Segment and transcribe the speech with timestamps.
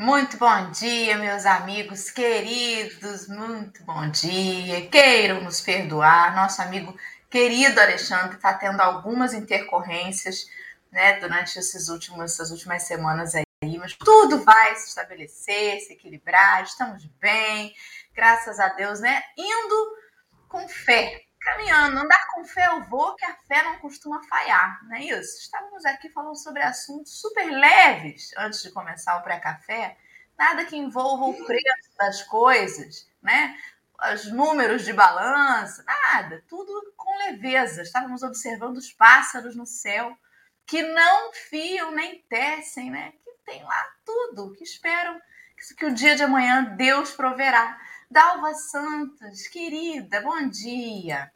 [0.00, 3.28] Muito bom dia, meus amigos queridos.
[3.28, 4.88] Muito bom dia.
[4.88, 6.34] Queiram nos perdoar.
[6.34, 6.96] Nosso amigo
[7.28, 10.48] querido Alexandre está tendo algumas intercorrências
[10.90, 13.44] né, durante esses últimos, essas últimas semanas aí,
[13.78, 17.74] mas tudo vai se estabelecer, se equilibrar, estamos bem,
[18.14, 19.22] graças a Deus, né?
[19.36, 19.98] Indo
[20.48, 24.96] com fé, caminhando, andar com fé eu vou, que a fé não costuma falhar, não
[24.96, 25.38] é isso?
[25.40, 29.96] Estávamos aqui falando sobre assuntos super leves antes de começar o pré-café,
[30.38, 33.56] nada que envolva o preço das coisas, né?
[34.12, 37.82] Os números de balança, nada, tudo com leveza.
[37.82, 40.16] Estávamos observando os pássaros no céu
[40.66, 43.12] que não fiam nem tecem, né?
[43.24, 45.20] Que tem lá tudo, que esperam
[45.76, 47.78] que o dia de amanhã Deus proverá.
[48.12, 51.30] Dalva Santos, querida, bom dia.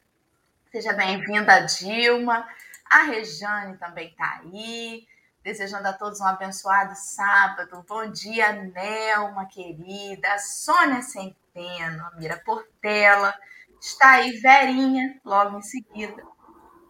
[0.72, 2.48] Seja bem-vinda, Dilma.
[2.90, 5.06] A Rejane também está aí.
[5.44, 7.84] Desejando a todos um abençoado sábado.
[7.88, 10.36] Bom dia, Nelma, querida.
[10.40, 13.32] Sônia Centeno, Mira Portela.
[13.80, 16.24] Está aí Verinha, logo em seguida.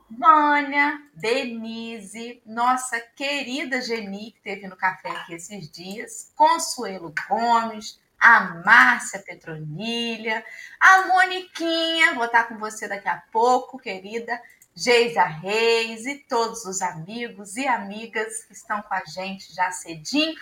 [0.09, 6.33] Vânia, Denise, nossa querida Geni, que esteve no café aqui esses dias.
[6.35, 10.45] Consuelo Gomes, a Márcia Petronilha,
[10.81, 14.41] a Moniquinha, vou estar com você daqui a pouco, querida,
[14.75, 20.35] Geisa Reis e todos os amigos e amigas que estão com a gente já cedinho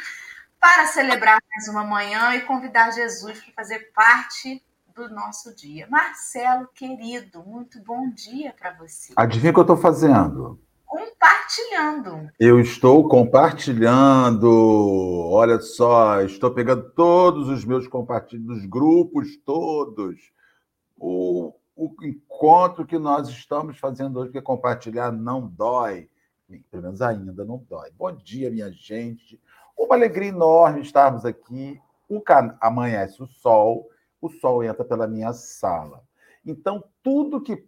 [0.59, 4.63] para celebrar mais uma manhã e convidar Jesus para fazer parte
[4.95, 5.87] do nosso dia.
[5.91, 9.13] Marcelo, querido, muito bom dia para você.
[9.17, 10.61] Adivinha o que eu estou fazendo?
[10.93, 12.31] Compartilhando.
[12.39, 14.47] Eu estou compartilhando.
[15.31, 20.31] Olha só, estou pegando todos os meus compartilhos, grupos todos.
[20.99, 26.11] O, o encontro que nós estamos fazendo hoje, que é compartilhar, não dói.
[26.71, 27.91] Pelo menos ainda não dói.
[27.97, 29.41] Bom dia, minha gente.
[29.75, 31.81] Uma alegria enorme estarmos aqui.
[32.07, 32.55] O can...
[32.61, 33.89] Amanhece o sol,
[34.21, 36.03] o sol entra pela minha sala.
[36.45, 37.65] Então, tudo que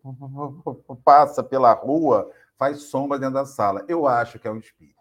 [1.02, 3.84] passa pela rua faz sombra dentro da sala.
[3.88, 4.94] Eu acho que é um espírito.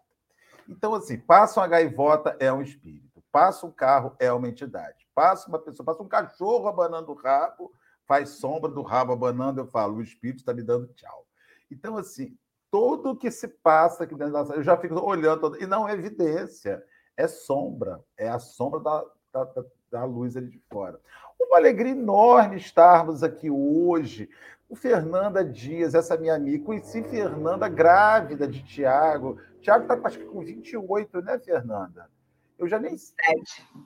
[0.67, 3.23] Então, assim, passa uma gaivota, é um espírito.
[3.31, 5.07] Passa um carro, é uma entidade.
[5.13, 7.71] Passa uma pessoa, passa um cachorro abanando o rabo,
[8.05, 11.25] faz sombra do rabo abanando, eu falo, o espírito está me dando tchau.
[11.69, 12.37] Então, assim,
[12.71, 15.93] tudo que se passa aqui dentro da sala, eu já fico olhando, e não é
[15.93, 16.83] evidência,
[17.15, 20.99] é sombra, é a sombra da, da, da luz ali de fora.
[21.39, 24.29] Uma alegria enorme estarmos aqui hoje
[24.73, 29.39] o Fernanda Dias, essa minha amiga, conheci Fernanda grávida de Tiago.
[29.61, 32.09] Tiago está acho que com 28, né, Fernanda?
[32.57, 33.16] Eu já nem sei.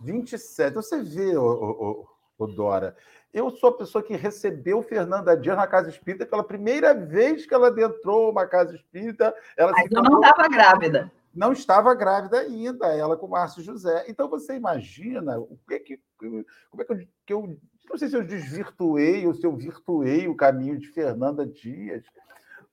[0.02, 0.74] 27.
[0.76, 2.96] Você vê, ô, ô, ô, Dora.
[3.34, 7.53] Eu sou a pessoa que recebeu Fernanda Dias na Casa Espírita pela primeira vez que
[7.53, 9.36] ela adentrou uma Casa Espírita.
[9.58, 11.12] Ela Mas eu não estava grávida.
[11.36, 14.06] Não estava grávida ainda, ela com o Márcio José.
[14.08, 17.58] Então você imagina o que, que como é que eu, que eu
[17.90, 22.03] não sei se eu desvirtuei ou se eu virtuei o caminho de Fernanda Dias,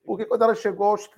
[0.04, 1.08] porque quando ela chegou aos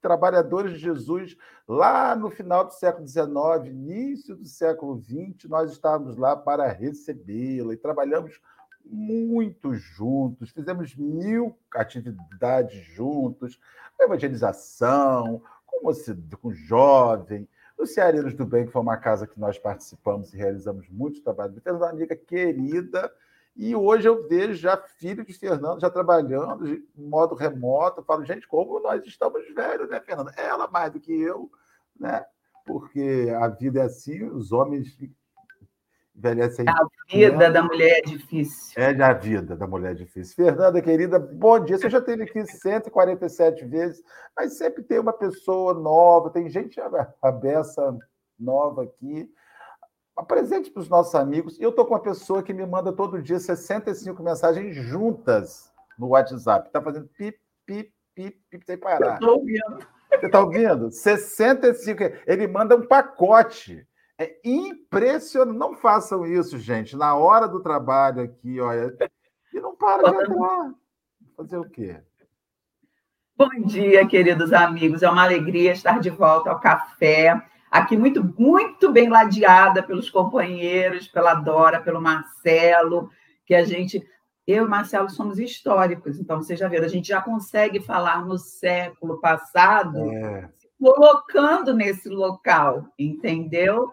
[0.00, 1.36] trabalhadores de Jesus,
[1.66, 7.74] lá no final do século XIX, início do século XX, nós estávamos lá para recebê-la
[7.74, 8.40] e trabalhamos
[8.84, 13.60] muito juntos, fizemos mil atividades juntos,
[14.00, 15.92] evangelização, com,
[16.40, 17.46] com jovem,
[17.78, 21.60] no Ceareiros do Bem, que foi uma casa que nós participamos e realizamos muito trabalho.
[21.60, 23.12] Temos uma amiga querida,
[23.58, 27.98] e hoje eu vejo já filho de Fernando já trabalhando de modo remoto.
[27.98, 30.32] Eu falo, gente, como nós estamos velhos, né, Fernanda?
[30.36, 31.50] Ela mais do que eu,
[31.98, 32.24] né?
[32.64, 34.96] Porque a vida é assim, os homens
[36.14, 36.66] envelhecem.
[36.68, 38.80] A vida da mulher é difícil.
[38.80, 40.36] É, a vida da mulher é difícil.
[40.36, 41.78] Fernanda, querida, bom dia.
[41.78, 44.00] Você já esteve aqui 147 vezes,
[44.36, 46.80] mas sempre tem uma pessoa nova, tem gente
[47.20, 47.98] abessa
[48.38, 49.28] nova aqui.
[50.18, 51.60] Apresente para os nossos amigos.
[51.60, 56.66] Eu estou com uma pessoa que me manda todo dia 65 mensagens juntas no WhatsApp.
[56.66, 59.14] Está fazendo pip, pip, pip, pip, sem parar.
[59.14, 59.86] Estou ouvindo.
[60.10, 60.90] Você está ouvindo?
[60.90, 62.02] 65.
[62.26, 63.86] Ele manda um pacote.
[64.18, 65.56] É impressionante.
[65.56, 66.96] Não façam isso, gente.
[66.96, 68.92] Na hora do trabalho aqui, olha.
[69.54, 70.74] E não para de entrar.
[71.36, 71.96] Fazer o quê?
[73.36, 75.00] Bom dia, queridos amigos.
[75.00, 77.40] É uma alegria estar de volta ao café.
[77.70, 83.10] Aqui muito, muito bem ladeada pelos companheiros, pela Dora, pelo Marcelo,
[83.44, 84.06] que a gente.
[84.46, 88.38] Eu e Marcelo somos históricos, então vocês já viram, a gente já consegue falar no
[88.38, 90.48] século passado, é.
[90.80, 93.92] colocando nesse local, entendeu?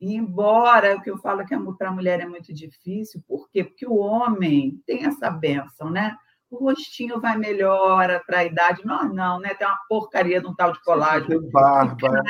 [0.00, 3.64] E embora o que eu falo que para a mulher é muito difícil, por quê?
[3.64, 6.16] Porque o homem tem essa benção, né?
[6.56, 8.84] O rostinho vai melhor para a idade.
[8.84, 9.52] Nós não, né?
[9.54, 11.40] Tem uma porcaria de um tal de colágeno.
[11.40, 12.22] Tem barba.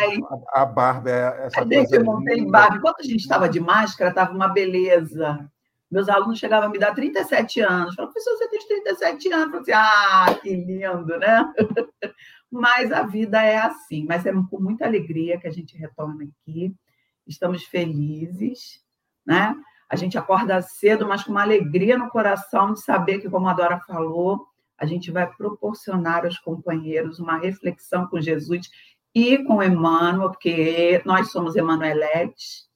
[0.52, 2.02] A, a, barba é essa gente, coisa.
[2.02, 2.76] não tem barba.
[2.76, 5.48] Enquanto a gente estava de máscara, estava uma beleza.
[5.88, 7.94] Meus alunos chegavam a me dar 37 anos.
[7.94, 9.54] Falaram, professor, você tem 37 anos.
[9.54, 11.52] Eu falei assim, ah, que lindo, né?
[12.50, 14.04] Mas a vida é assim.
[14.08, 16.74] Mas é com muita alegria que a gente retorna aqui.
[17.26, 18.80] Estamos felizes,
[19.24, 19.54] né?
[19.88, 23.52] A gente acorda cedo, mas com uma alegria no coração de saber que, como a
[23.52, 24.46] Dora falou,
[24.78, 28.68] a gente vai proporcionar aos companheiros uma reflexão com Jesus
[29.14, 32.66] e com Emmanuel, porque nós somos Emanueletes,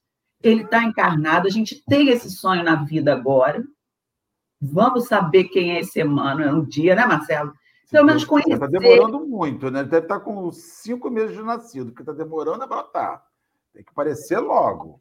[0.42, 3.62] ele está encarnado, a gente tem esse sonho na vida agora.
[4.60, 7.52] Vamos saber quem é esse Emmanuel um dia, né, Marcelo?
[7.90, 8.54] Pelo menos conhecer.
[8.54, 9.80] Está demorando muito, né?
[9.80, 13.22] Ele deve estar tá com cinco meses de nascido, porque está demorando a brotar.
[13.74, 15.00] Tem que aparecer logo.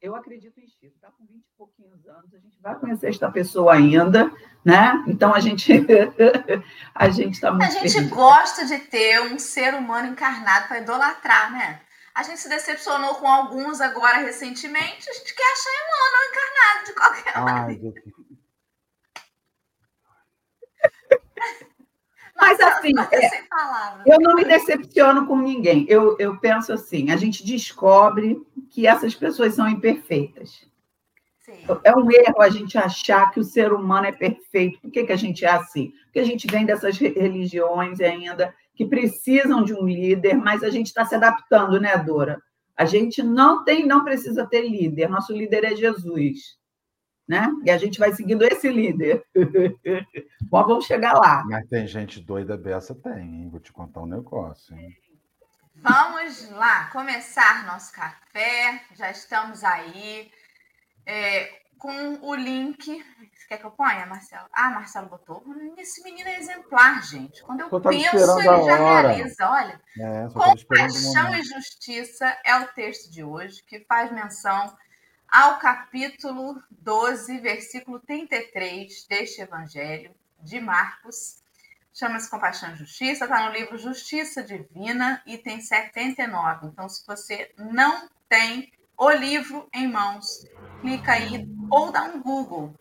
[0.00, 3.30] Eu acredito em Chico, está com 20 e pouquinhos anos, a gente vai conhecer esta
[3.30, 4.32] pessoa ainda,
[4.64, 5.04] né?
[5.06, 5.70] Então a gente
[6.94, 8.08] a gente está muito A gente feliz.
[8.10, 11.82] gosta de ter um ser humano encarnado para idolatrar, né?
[12.14, 16.94] A gente se decepcionou com alguns agora recentemente, a gente quer achar Emmanuel encarnado de
[16.94, 18.02] qualquer maneira.
[22.40, 23.42] Mas assim, é,
[24.06, 25.84] eu não me decepciono com ninguém.
[25.88, 28.40] Eu, eu penso assim, a gente descobre
[28.70, 30.66] que essas pessoas são imperfeitas.
[31.38, 31.58] Sim.
[31.84, 34.80] É um erro a gente achar que o ser humano é perfeito.
[34.80, 35.92] Por que, que a gente é assim?
[36.04, 40.86] Porque a gente vem dessas religiões ainda que precisam de um líder, mas a gente
[40.86, 42.40] está se adaptando, né, Dora?
[42.76, 45.08] A gente não tem, não precisa ter líder.
[45.10, 46.59] Nosso líder é Jesus
[47.30, 47.48] né?
[47.64, 49.24] E a gente vai seguindo esse líder.
[50.50, 51.44] Bom, vamos chegar lá.
[51.46, 53.48] Mas tem gente doida dessa, tem, hein?
[53.48, 54.76] Vou te contar um negócio.
[54.76, 54.92] Hein?
[55.76, 58.82] Vamos lá, começar nosso café.
[58.96, 60.28] Já estamos aí
[61.06, 61.48] é,
[61.78, 62.84] com o link.
[63.32, 64.48] Você quer que eu ponha, Marcelo?
[64.52, 65.44] Ah, Marcelo botou.
[65.78, 67.44] Esse menino é exemplar, gente.
[67.44, 69.48] Quando eu penso, ele já realiza.
[69.48, 74.76] Olha, é, compaixão e justiça é o texto de hoje, que faz menção
[75.30, 81.40] ao capítulo 12, versículo 33 deste Evangelho de Marcos.
[81.92, 86.66] Chama-se Compaixão e Justiça, está no livro Justiça Divina, item 79.
[86.66, 90.46] Então, se você não tem o livro em mãos,
[90.80, 92.74] clica aí ou dá um Google,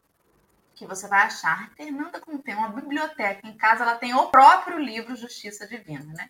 [0.75, 1.69] que você vai achar.
[1.75, 6.29] Fernanda, como tem uma biblioteca em casa, ela tem o próprio livro Justiça Divina, né?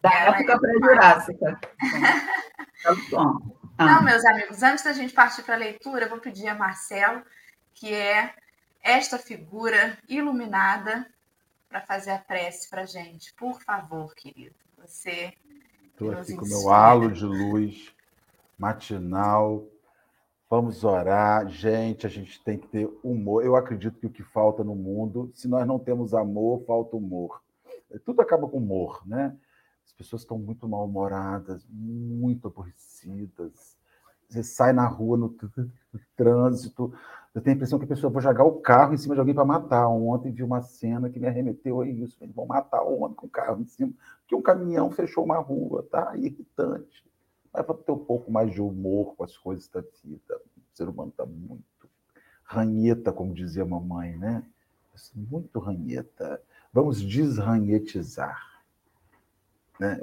[0.00, 1.60] Da época é pré-jurássica.
[3.76, 3.84] Ah.
[3.84, 7.22] Então, meus amigos, antes da gente partir para a leitura, eu vou pedir a Marcelo,
[7.74, 8.34] que é
[8.82, 11.06] esta figura iluminada,
[11.68, 13.34] para fazer a prece para a gente.
[13.34, 14.54] Por favor, querido.
[14.78, 15.32] Você.
[15.86, 17.92] Estou aqui com meu halo de luz
[18.56, 19.66] matinal.
[20.48, 21.48] Vamos orar.
[21.48, 23.44] Gente, a gente tem que ter humor.
[23.44, 27.42] Eu acredito que o que falta no mundo, se nós não temos amor, falta humor.
[28.04, 29.36] Tudo acaba com humor, né?
[29.86, 33.76] As pessoas estão muito mal-humoradas, muito aborrecidas.
[34.28, 35.36] Você sai na rua, no
[36.16, 36.92] trânsito,
[37.34, 39.34] eu tenho a impressão que a pessoa vai jogar o carro em cima de alguém
[39.34, 39.88] para matar.
[39.88, 42.16] Ontem vi uma cena que me arremeteu a isso.
[42.20, 45.38] Eles vão matar o homem com o carro em cima, porque um caminhão fechou uma
[45.38, 46.16] rua, tá?
[46.16, 47.04] Irritante.
[47.52, 50.40] Mas para ter um pouco mais de humor com as coisas da vida.
[50.72, 51.64] O ser humano está muito
[52.44, 54.44] ranheta, como dizia a mamãe, né?
[55.14, 56.40] Muito ranheta.
[56.72, 58.53] Vamos desranhetizar.
[59.84, 60.00] Né?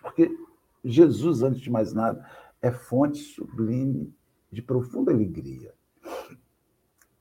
[0.00, 0.36] Porque
[0.84, 2.28] Jesus, antes de mais nada,
[2.60, 4.12] é fonte sublime
[4.50, 5.72] de profunda alegria.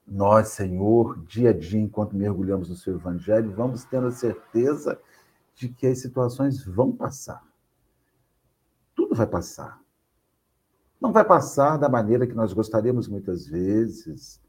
[0.07, 4.99] Nós, Senhor, dia a dia, enquanto mergulhamos no seu Evangelho, vamos tendo a certeza
[5.55, 7.45] de que as situações vão passar.
[8.95, 9.79] Tudo vai passar.
[10.99, 14.41] Não vai passar da maneira que nós gostaríamos muitas vezes,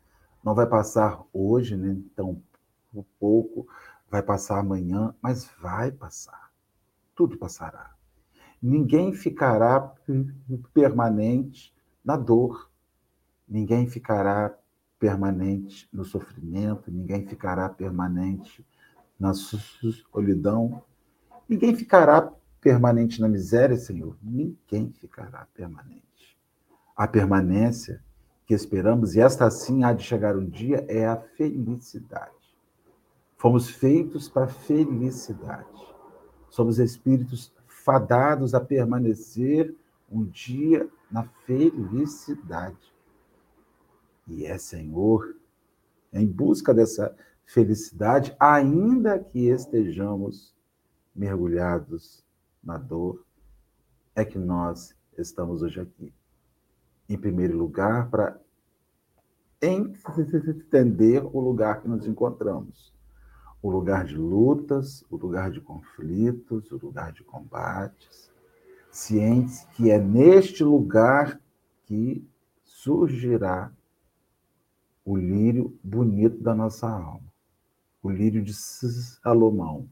[0.43, 2.43] não vai passar hoje, nem tão
[3.19, 3.67] pouco,
[4.11, 6.42] vai passar amanhã, mas vai passar
[7.15, 7.95] tudo passará.
[8.63, 9.93] Ninguém ficará
[10.73, 12.71] permanente na dor,
[13.49, 14.57] ninguém ficará
[14.99, 18.65] permanente no sofrimento, ninguém ficará permanente
[19.19, 20.83] na solidão,
[21.49, 26.39] ninguém ficará permanente na miséria, Senhor, ninguém ficará permanente.
[26.97, 28.03] A permanência
[28.47, 32.31] que esperamos, e esta sim há de chegar um dia, é a felicidade.
[33.37, 35.92] Fomos feitos para felicidade.
[36.53, 39.75] Somos espíritos fadados a permanecer
[40.11, 42.93] um dia na felicidade.
[44.29, 45.35] E é, Senhor,
[46.13, 47.17] em busca dessa
[47.47, 50.55] felicidade, ainda que estejamos
[51.17, 52.23] mergulhados
[52.63, 53.25] na dor,
[54.15, 56.13] é que nós estamos hoje aqui.
[57.09, 58.39] Em primeiro lugar, para
[59.63, 62.92] entender o lugar que nos encontramos.
[63.63, 68.29] O lugar de lutas, o lugar de conflitos, o lugar de combates,
[68.91, 71.41] cientes que é neste lugar
[71.85, 72.27] que
[72.65, 73.73] surgirá
[75.05, 77.33] o lírio bonito da nossa alma,
[78.03, 79.89] o lírio de Salomão,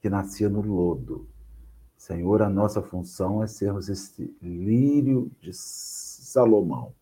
[0.00, 1.26] que nascia no lodo.
[1.96, 6.94] Senhor, a nossa função é sermos esse lírio de Salomão,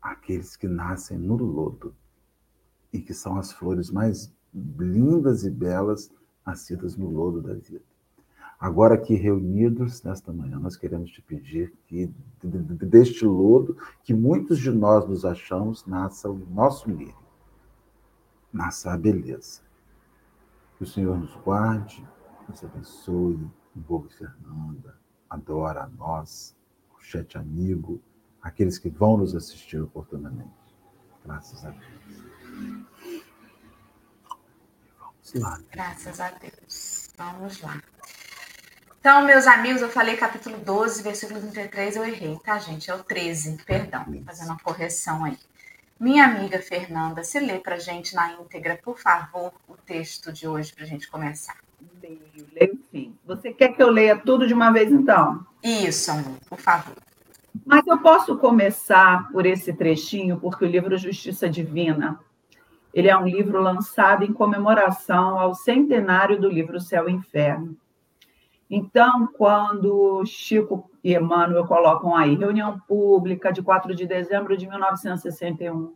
[0.00, 1.94] aqueles que nascem no lodo
[2.92, 6.10] e que são as flores mais lindas e belas
[6.44, 7.82] nascidas no lodo da vida.
[8.58, 14.70] Agora aqui reunidos nesta manhã, nós queremos te pedir que deste lodo que muitos de
[14.70, 17.16] nós nos achamos, nasça o nosso lírio,
[18.52, 19.62] nasça a beleza.
[20.76, 22.06] Que o Senhor nos guarde,
[22.46, 24.94] nos abençoe, envolve Fernanda,
[25.30, 26.54] adora a nós,
[26.94, 27.98] o chat amigo,
[28.42, 30.50] aqueles que vão nos assistir oportunamente.
[31.24, 32.89] Graças a Deus.
[35.34, 35.60] Vamos lá.
[35.72, 37.08] Graças a Deus.
[37.16, 37.80] Vamos lá.
[38.98, 42.90] Então, meus amigos, eu falei capítulo 12, versículo 33, eu errei, tá, gente?
[42.90, 45.38] É o 13, perdão, fazendo uma correção aí.
[45.98, 50.72] Minha amiga Fernanda, se lê para gente na íntegra, por favor, o texto de hoje
[50.74, 51.56] para a gente começar.
[52.02, 52.20] Leio,
[52.52, 53.14] leio sim.
[53.24, 55.46] Você quer que eu leia tudo de uma vez, então?
[55.62, 56.96] Isso, amor, por favor.
[57.64, 62.20] Mas eu posso começar por esse trechinho, porque o livro Justiça Divina,
[62.92, 67.76] ele é um livro lançado em comemoração ao centenário do livro Céu e Inferno.
[68.68, 75.92] Então, quando Chico e Emmanuel colocam aí, reunião pública de 4 de dezembro de 1961,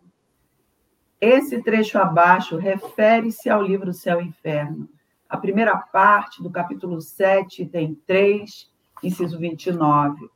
[1.21, 4.89] esse trecho abaixo refere-se ao livro Céu e Inferno.
[5.29, 8.71] A primeira parte do capítulo 7 tem 3,
[9.03, 10.29] inciso 29.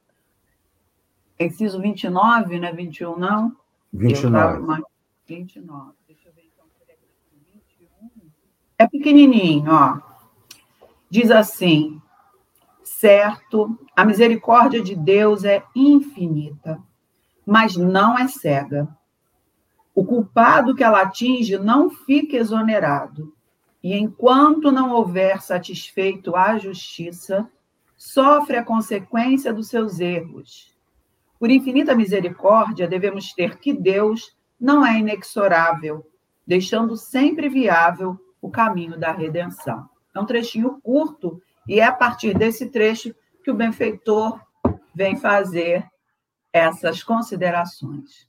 [1.38, 3.57] Inciso 29, não é 21, não?
[3.93, 4.61] 29.
[4.61, 4.83] Mais...
[5.27, 5.93] 29.
[6.07, 6.67] Deixa eu ver então.
[7.53, 8.11] 21.
[8.79, 9.99] É pequenininho, ó.
[11.11, 12.01] Diz assim:
[12.85, 16.81] Certo, a misericórdia de Deus é infinita,
[17.45, 18.89] mas não é cega.
[19.93, 23.35] O culpado que ela atinge não fica exonerado,
[23.83, 27.51] e enquanto não houver satisfeito a justiça,
[27.97, 30.73] sofre a consequência dos seus erros.
[31.37, 36.07] Por infinita misericórdia, devemos ter que Deus não é inexorável,
[36.47, 39.88] deixando sempre viável o caminho da redenção.
[40.14, 44.40] É um trechinho curto e é a partir desse trecho que o benfeitor
[44.95, 45.87] vem fazer
[46.52, 48.28] essas considerações.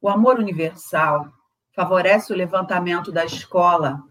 [0.00, 1.32] O amor universal
[1.74, 4.02] favorece o levantamento da escola,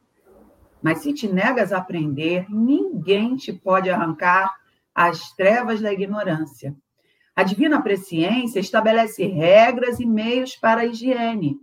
[0.82, 4.54] mas se te negas a aprender, ninguém te pode arrancar
[4.94, 6.76] as trevas da ignorância.
[7.36, 11.58] A divina presciência estabelece regras e meios para a higiene,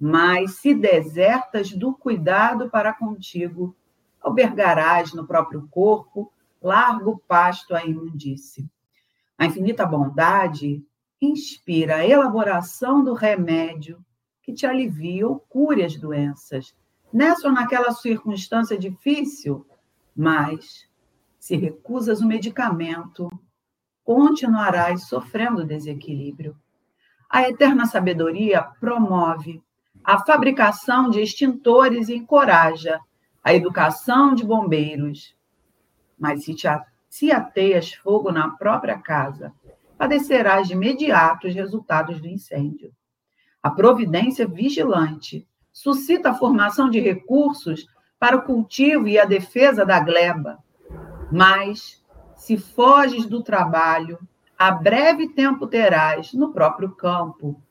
[0.00, 3.76] mas se desertas do cuidado para contigo,
[4.18, 8.66] albergarás no próprio corpo largo pasto à imundície.
[9.36, 10.82] A infinita bondade
[11.20, 14.02] inspira a elaboração do remédio
[14.42, 16.74] que te alivia ou cure as doenças,
[17.12, 19.66] nessa ou naquela circunstância difícil,
[20.16, 20.88] mas
[21.38, 23.28] se recusas o medicamento,
[24.02, 26.56] continuarás sofrendo desequilíbrio.
[27.28, 29.62] A eterna sabedoria promove
[30.04, 33.00] a fabricação de extintores encoraja
[33.42, 35.34] a educação de bombeiros.
[36.18, 36.68] Mas se, te,
[37.08, 39.52] se ateias fogo na própria casa,
[39.96, 42.92] padecerás de imediato os resultados do incêndio.
[43.62, 47.86] A providência vigilante suscita a formação de recursos
[48.18, 50.58] para o cultivo e a defesa da gleba.
[51.30, 52.02] Mas,
[52.36, 54.18] se foges do trabalho,
[54.58, 57.62] a breve tempo terás, no próprio campo,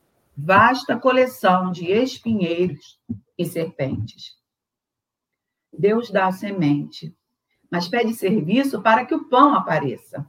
[0.41, 2.99] vasta coleção de espinheiros
[3.37, 4.37] e serpentes.
[5.77, 7.15] Deus dá a semente,
[7.69, 10.25] mas pede serviço para que o pão apareça.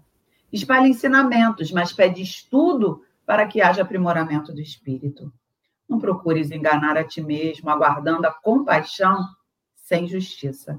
[0.53, 5.33] Espalha ensinamentos, mas pede estudo para que haja aprimoramento do espírito.
[5.89, 9.25] Não procures enganar a ti mesmo, aguardando a compaixão
[9.77, 10.79] sem justiça.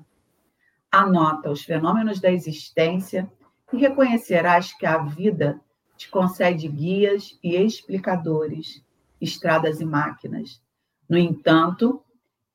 [0.92, 3.32] Anota os fenômenos da existência
[3.72, 5.60] e reconhecerás que a vida
[5.96, 8.84] te concede guias e explicadores,
[9.22, 10.62] estradas e máquinas.
[11.08, 12.04] No entanto,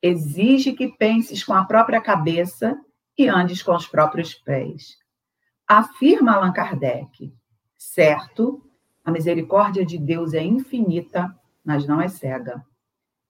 [0.03, 2.79] exige que penses com a própria cabeça
[3.17, 4.99] e andes com os próprios pés.
[5.67, 7.33] Afirma Allan Kardec,
[7.77, 8.63] certo,
[9.05, 12.65] a misericórdia de Deus é infinita, mas não é cega.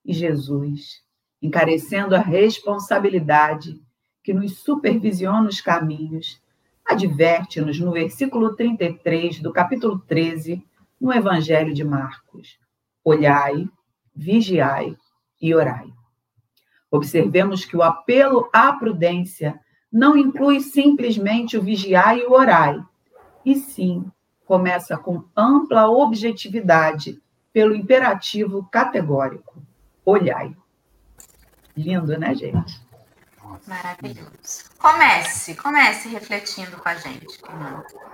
[0.05, 1.03] E Jesus,
[1.41, 3.81] encarecendo a responsabilidade
[4.23, 6.43] que nos supervisiona os caminhos,
[6.85, 10.65] adverte-nos no versículo 33 do capítulo 13,
[11.01, 12.59] no Evangelho de Marcos:
[13.09, 13.69] Olhai,
[14.13, 14.97] vigiai
[15.41, 15.87] e orai.
[16.91, 19.61] Observemos que o apelo à prudência
[19.93, 22.83] não inclui simplesmente o vigiar e o orai,
[23.45, 24.11] e sim
[24.45, 27.23] começa com ampla objetividade
[27.53, 29.63] pelo imperativo categórico:
[30.05, 30.53] olhai.
[31.77, 32.85] Lindo, né, gente?
[33.69, 34.65] Maravilhoso.
[34.79, 37.41] Comece, comece refletindo com a gente.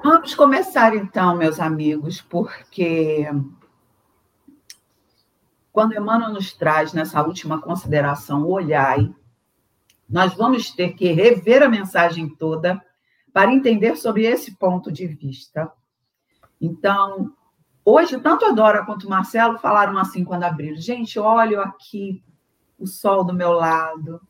[0.05, 3.27] Vamos começar então, meus amigos, porque
[5.73, 9.11] quando Emmanuel nos traz nessa última consideração, olhai,
[10.09, 12.81] nós vamos ter que rever a mensagem toda
[13.33, 15.73] para entender sobre esse ponto de vista.
[16.61, 17.33] Então,
[17.83, 20.77] hoje, tanto a Dora quanto o Marcelo falaram assim quando abriram.
[20.77, 22.23] Gente, olho aqui
[22.79, 24.21] o sol do meu lado,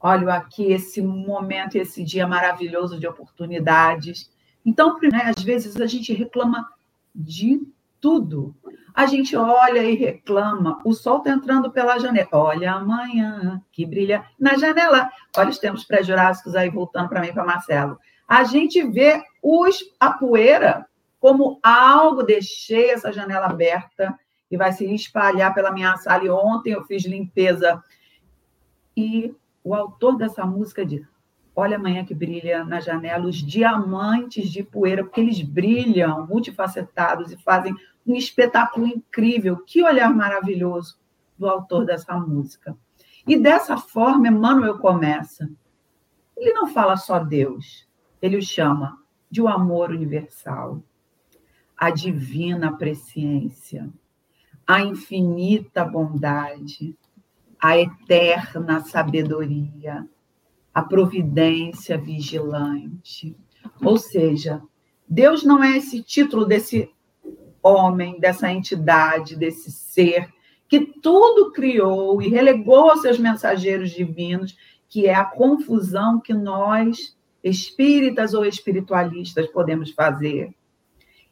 [0.00, 4.30] olho aqui esse momento, esse dia maravilhoso de oportunidades.
[4.64, 6.66] Então, né, às vezes a gente reclama
[7.14, 7.60] de
[8.00, 8.54] tudo.
[8.96, 10.80] A gente olha e reclama.
[10.82, 12.30] O sol está entrando pela janela.
[12.32, 15.10] Olha amanhã que brilha na janela.
[15.36, 17.98] Olha os tempos pré-jurássicos aí voltando para mim, para Marcelo.
[18.26, 20.86] A gente vê os, a poeira
[21.20, 22.22] como algo.
[22.22, 24.18] Deixei essa janela aberta
[24.50, 26.24] e vai se espalhar pela minha sala.
[26.24, 27.84] E ontem eu fiz limpeza.
[28.96, 31.06] E o autor dessa música diz:
[31.54, 37.36] Olha amanhã que brilha na janela os diamantes de poeira, porque eles brilham, multifacetados e
[37.36, 39.58] fazem um espetáculo incrível.
[39.58, 40.98] Que olhar maravilhoso
[41.38, 42.76] do autor dessa música.
[43.26, 45.50] E dessa forma, Emmanuel começa.
[46.36, 47.88] Ele não fala só Deus,
[48.20, 48.98] ele o chama
[49.30, 50.82] de o um amor universal,
[51.76, 53.90] a divina presciência,
[54.66, 56.96] a infinita bondade,
[57.58, 60.06] a eterna sabedoria,
[60.74, 63.34] a providência vigilante.
[63.82, 64.62] Ou seja,
[65.08, 66.90] Deus não é esse título desse
[67.66, 70.28] homem, dessa entidade, desse ser
[70.68, 74.56] que tudo criou e relegou aos seus mensageiros divinos,
[74.88, 80.54] que é a confusão que nós, espíritas ou espiritualistas, podemos fazer.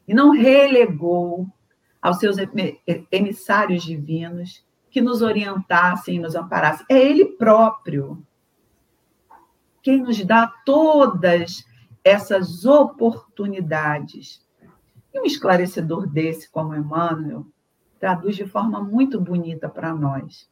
[0.06, 1.46] E não relegou
[2.00, 2.36] aos seus
[3.10, 6.86] emissários divinos que nos orientassem e nos amparassem.
[6.88, 8.24] É Ele próprio
[9.82, 11.64] quem nos dá todas
[12.04, 14.43] essas oportunidades.
[15.14, 17.46] E um esclarecedor desse, como Emmanuel,
[18.00, 20.50] traduz de forma muito bonita para nós.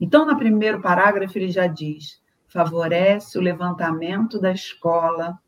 [0.00, 5.38] Então, no primeiro parágrafo, ele já diz: favorece o levantamento da escola,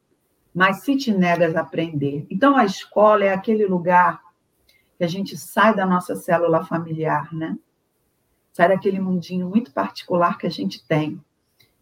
[0.52, 2.26] mas se te negas a aprender.
[2.28, 4.20] Então, a escola é aquele lugar
[4.98, 7.56] que a gente sai da nossa célula familiar, né?
[8.54, 11.20] sai daquele mundinho muito particular que a gente tem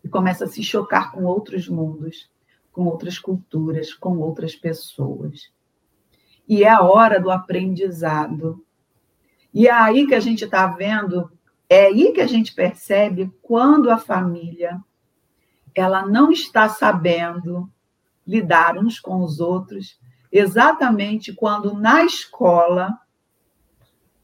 [0.03, 2.31] e começa a se chocar com outros mundos,
[2.73, 5.53] com outras culturas, com outras pessoas.
[6.49, 8.65] E é a hora do aprendizado.
[9.53, 11.31] E é aí que a gente está vendo,
[11.69, 14.81] é aí que a gente percebe quando a família
[15.75, 17.71] ela não está sabendo
[18.27, 19.99] lidar uns com os outros,
[20.31, 22.99] exatamente quando na escola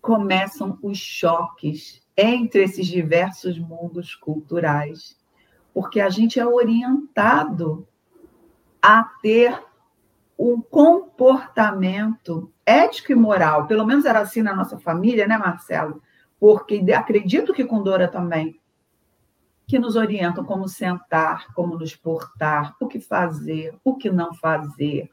[0.01, 5.19] começam os choques entre esses diversos mundos culturais,
[5.75, 7.87] porque a gente é orientado
[8.81, 9.63] a ter
[10.39, 16.01] um comportamento ético e moral, pelo menos era assim na nossa família, né, Marcelo?
[16.39, 18.61] Porque acredito que com Dora também,
[19.67, 25.11] que nos orientam como sentar, como nos portar, o que fazer, o que não fazer.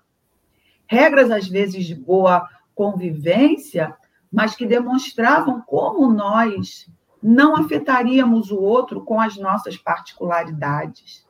[0.87, 3.97] Regras, às vezes, de boa convivência,
[4.31, 6.87] mas que demonstravam como nós
[7.21, 11.25] não afetaríamos o outro com as nossas particularidades.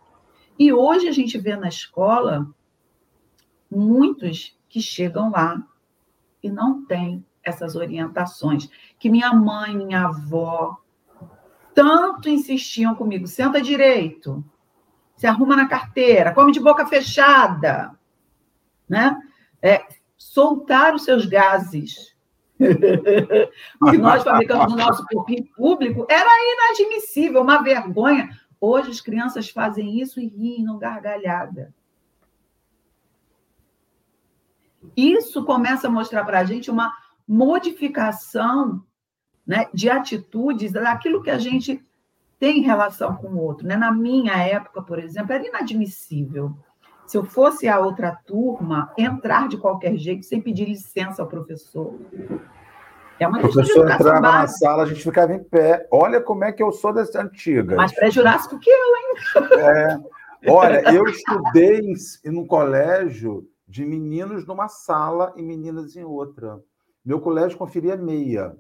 [0.60, 2.48] E hoje a gente vê na escola
[3.76, 5.62] muitos que chegam lá
[6.42, 10.78] e não têm essas orientações, que minha mãe, minha avó
[11.74, 14.44] tanto insistiam comigo, senta direito,
[15.16, 17.92] se arruma na carteira, come de boca fechada,
[18.88, 19.20] né?
[19.62, 19.86] É,
[20.18, 22.16] soltar os seus gases,
[22.58, 28.30] que nós fabricamos no nosso corpinho público, era inadmissível, uma vergonha.
[28.60, 31.74] Hoje as crianças fazem isso e riem, não gargalhada.
[34.96, 36.92] Isso começa a mostrar para a gente uma
[37.28, 38.84] modificação
[39.46, 41.84] né, de atitudes daquilo que a gente
[42.40, 43.68] tem em relação com o outro.
[43.68, 43.76] Né?
[43.76, 46.56] Na minha época, por exemplo, era inadmissível.
[47.06, 51.94] Se eu fosse a outra turma, entrar de qualquer jeito, sem pedir licença ao professor.
[53.20, 54.22] É uma o professor entrava básica.
[54.22, 55.88] na sala, a gente ficava em pé.
[55.92, 57.76] Olha como é que eu sou dessa antiga.
[57.76, 59.16] Mais pré-jurássico que eu, hein?
[59.60, 60.52] É.
[60.52, 61.82] Olha, eu estudei
[62.26, 66.64] no colégio de meninos numa sala e meninas em outra.
[67.04, 68.58] Meu colégio conferia meia.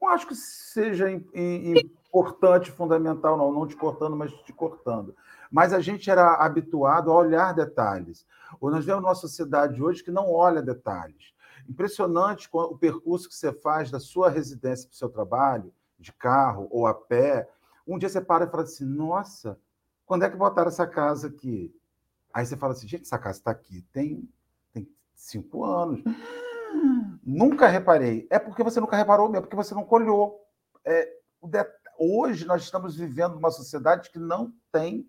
[0.00, 5.14] Não acho que seja importante, fundamental, não, não te cortando, mas te cortando.
[5.50, 8.26] Mas a gente era habituado a olhar detalhes.
[8.62, 11.34] Nós vemos uma sociedade hoje que não olha detalhes.
[11.68, 16.68] Impressionante o percurso que você faz da sua residência para o seu trabalho, de carro
[16.70, 17.46] ou a pé.
[17.86, 19.58] Um dia você para e fala assim: nossa,
[20.06, 21.70] quando é que botaram essa casa aqui?
[22.32, 24.26] Aí você fala assim: gente, essa casa está aqui tem,
[24.72, 26.02] tem cinco anos.
[27.22, 28.26] Nunca reparei.
[28.30, 30.40] É porque você nunca reparou mesmo, porque você não colhou.
[30.84, 31.18] É,
[31.98, 35.08] Hoje nós estamos vivendo uma sociedade que não tem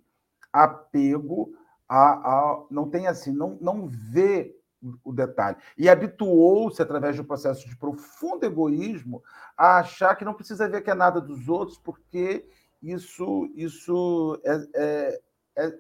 [0.52, 1.54] apego
[1.88, 4.56] a, a não tem assim, não, não vê
[5.04, 5.58] o detalhe.
[5.78, 9.22] E habituou-se, através de um processo de profundo egoísmo,
[9.56, 12.48] a achar que não precisa ver que é nada dos outros, porque
[12.82, 15.22] isso, isso é, é,
[15.58, 15.80] é,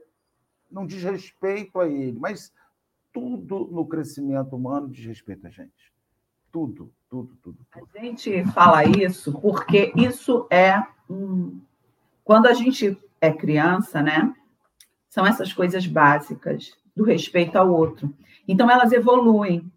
[0.70, 2.20] não diz respeito a ele.
[2.20, 2.54] Mas
[3.12, 5.91] tudo no crescimento humano diz respeito a gente.
[6.52, 7.89] Tudo, tudo, tudo, tudo.
[7.95, 11.62] A gente fala isso porque isso é um...
[12.24, 14.34] quando a gente é criança, né?
[15.10, 18.13] São essas coisas básicas do respeito ao outro.
[18.48, 19.72] Então elas evoluem.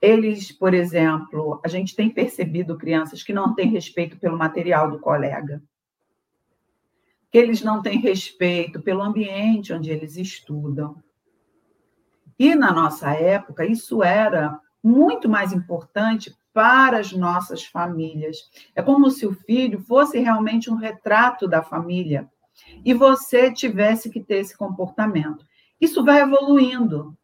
[0.00, 4.98] Eles, por exemplo, a gente tem percebido crianças que não têm respeito pelo material do
[4.98, 5.62] colega,
[7.30, 11.02] que eles não têm respeito pelo ambiente onde eles estudam.
[12.38, 18.36] E na nossa época, isso era muito mais importante para as nossas famílias.
[18.74, 22.28] É como se o filho fosse realmente um retrato da família
[22.84, 25.44] e você tivesse que ter esse comportamento.
[25.80, 27.16] Isso vai evoluindo.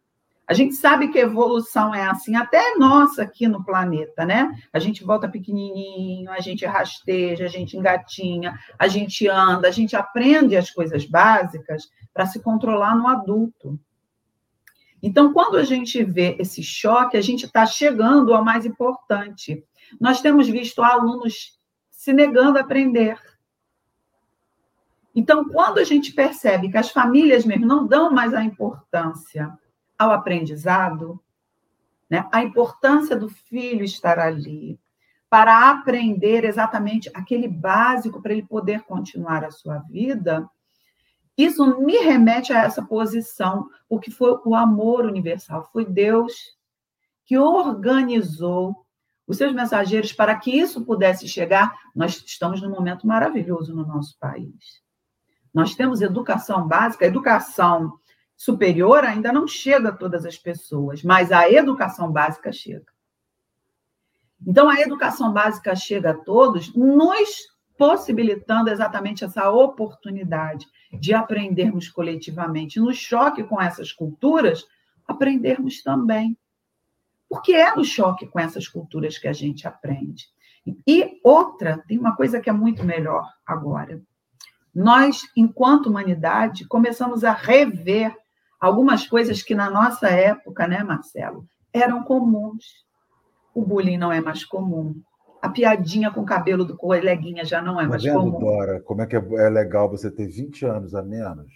[0.47, 4.53] A gente sabe que a evolução é assim, até nossa aqui no planeta, né?
[4.73, 9.97] A gente volta pequenininho, a gente rasteja, a gente engatinha, a gente anda, a gente
[9.97, 13.81] aprende as coisas básicas para se controlar no adulto.
[15.03, 19.65] Então, quando a gente vê esse choque, a gente está chegando ao mais importante.
[20.01, 21.59] Nós temos visto alunos
[21.91, 23.19] se negando a aprender.
[25.15, 29.53] Então, quando a gente percebe que as famílias mesmo não dão mais a importância
[29.99, 31.21] ao aprendizado,
[32.09, 34.79] né, a importância do filho estar ali
[35.29, 40.49] para aprender exatamente aquele básico para ele poder continuar a sua vida,
[41.37, 46.33] isso me remete a essa posição, porque foi o amor universal, foi Deus
[47.25, 48.85] que organizou
[49.27, 51.75] os seus mensageiros para que isso pudesse chegar.
[51.95, 54.83] Nós estamos num momento maravilhoso no nosso país.
[55.55, 57.99] Nós temos educação básica, educação
[58.37, 62.93] superior ainda não chega a todas as pessoas, mas a educação básica chega.
[64.45, 72.81] Então, a educação básica chega a todos, nos possibilitando exatamente essa oportunidade de aprendermos coletivamente.
[72.81, 74.65] No choque com essas culturas,
[75.07, 76.37] aprendermos também.
[77.29, 80.27] Porque é no choque com essas culturas que a gente aprende.
[80.87, 84.01] E outra, tem uma coisa que é muito melhor agora.
[84.75, 88.17] Nós, enquanto humanidade, começamos a rever
[88.61, 92.87] algumas coisas que na nossa época, né, Marcelo, eram comuns.
[93.55, 95.03] O bullying não é mais comum
[95.43, 98.39] a piadinha com o cabelo do coleguinha já não é tá mais vendo, comum.
[98.39, 101.53] Dora, como é que é, é legal você ter 20 anos a menos?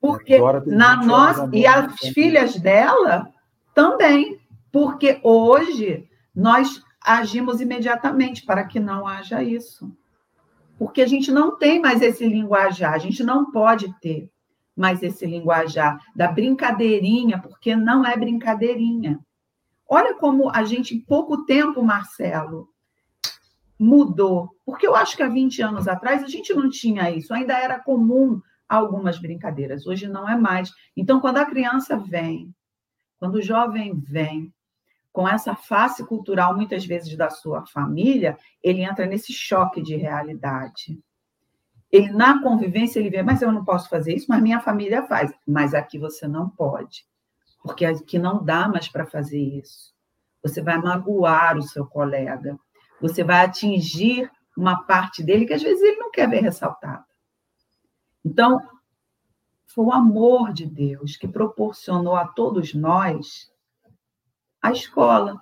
[0.00, 3.28] Porque na nossa e as filhas dela
[3.74, 4.40] também,
[4.72, 9.94] porque hoje nós agimos imediatamente para que não haja isso.
[10.78, 14.30] Porque a gente não tem mais esse linguajar, a gente não pode ter
[14.74, 19.20] mais esse linguajar da brincadeirinha, porque não é brincadeirinha.
[19.92, 22.68] Olha como a gente, em pouco tempo, Marcelo,
[23.76, 24.54] mudou.
[24.64, 27.80] Porque eu acho que há 20 anos atrás a gente não tinha isso, ainda era
[27.80, 30.70] comum algumas brincadeiras, hoje não é mais.
[30.96, 32.54] Então, quando a criança vem,
[33.18, 34.54] quando o jovem vem
[35.12, 41.02] com essa face cultural, muitas vezes da sua família, ele entra nesse choque de realidade.
[41.90, 45.34] Ele, na convivência, ele vê, mas eu não posso fazer isso, mas minha família faz.
[45.44, 47.10] Mas aqui você não pode
[47.62, 49.94] porque aqui não dá mais para fazer isso.
[50.42, 52.58] Você vai magoar o seu colega,
[53.00, 57.04] você vai atingir uma parte dele que às vezes ele não quer ver ressaltada.
[58.24, 58.60] Então,
[59.66, 63.50] foi o amor de Deus que proporcionou a todos nós
[64.60, 65.40] a escola,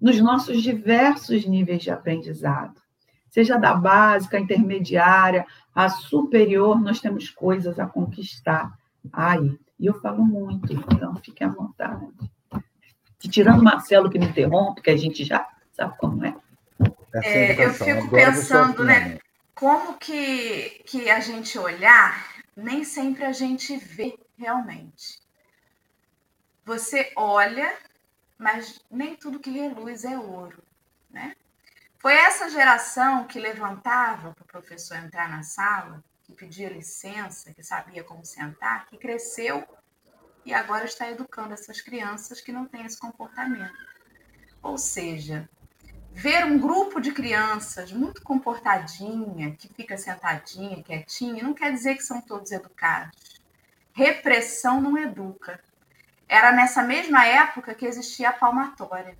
[0.00, 2.80] nos nossos diversos níveis de aprendizado.
[3.28, 8.72] Seja da básica, intermediária, a superior, nós temos coisas a conquistar
[9.12, 9.58] aí.
[9.80, 12.06] E eu falo muito, então fique à vontade.
[13.18, 16.36] Tirando o Marcelo que me interrompe, que a gente já sabe como é.
[17.14, 19.18] é eu fico pensando, né?
[19.54, 25.18] Como que, que a gente olhar, nem sempre a gente vê realmente.
[26.66, 27.74] Você olha,
[28.36, 30.62] mas nem tudo que reluz é ouro,
[31.10, 31.34] né?
[31.98, 37.62] Foi essa geração que levantava para o professor entrar na sala, que pedia licença, que
[37.62, 39.66] sabia como sentar, que cresceu
[40.44, 43.74] e agora está educando essas crianças que não têm esse comportamento.
[44.62, 45.48] Ou seja,
[46.12, 52.02] ver um grupo de crianças muito comportadinha, que fica sentadinha, quietinha, não quer dizer que
[52.02, 53.40] são todos educados.
[53.92, 55.60] Repressão não educa.
[56.28, 59.18] Era nessa mesma época que existia a palmatória.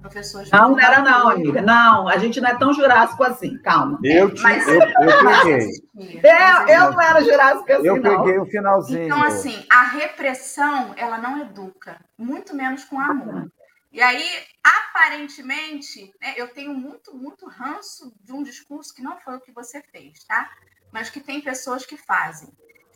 [0.00, 1.60] Professores não, não era não, amiga.
[1.60, 3.98] Não, a gente não é tão jurássico assim, calma.
[4.02, 6.20] Eu, te, mas, eu, eu peguei.
[6.22, 8.42] É, eu não era jurássico assim, Eu peguei não.
[8.42, 9.04] o finalzinho.
[9.04, 13.50] Então, assim, a repressão, ela não educa, muito menos com amor.
[13.92, 14.24] E aí,
[14.62, 19.52] aparentemente, né, eu tenho muito, muito ranço de um discurso que não foi o que
[19.52, 20.48] você fez, tá?
[20.92, 22.48] Mas que tem pessoas que fazem.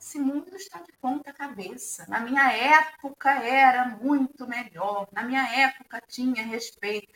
[0.04, 2.04] Esse mundo está de ponta cabeça.
[2.08, 5.08] Na minha época era muito melhor.
[5.10, 7.10] Na minha época tinha respeito.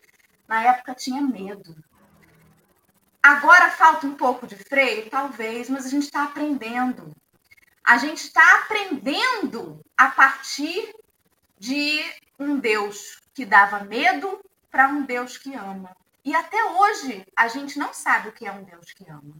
[0.48, 1.76] Na época tinha medo.
[3.22, 7.14] Agora falta um pouco de freio, talvez, mas a gente está aprendendo.
[7.84, 10.90] A gente está aprendendo a partir
[11.58, 12.02] de
[12.38, 15.94] um Deus que dava medo para um Deus que ama.
[16.24, 19.36] E até hoje a gente não sabe o que é um Deus que ama.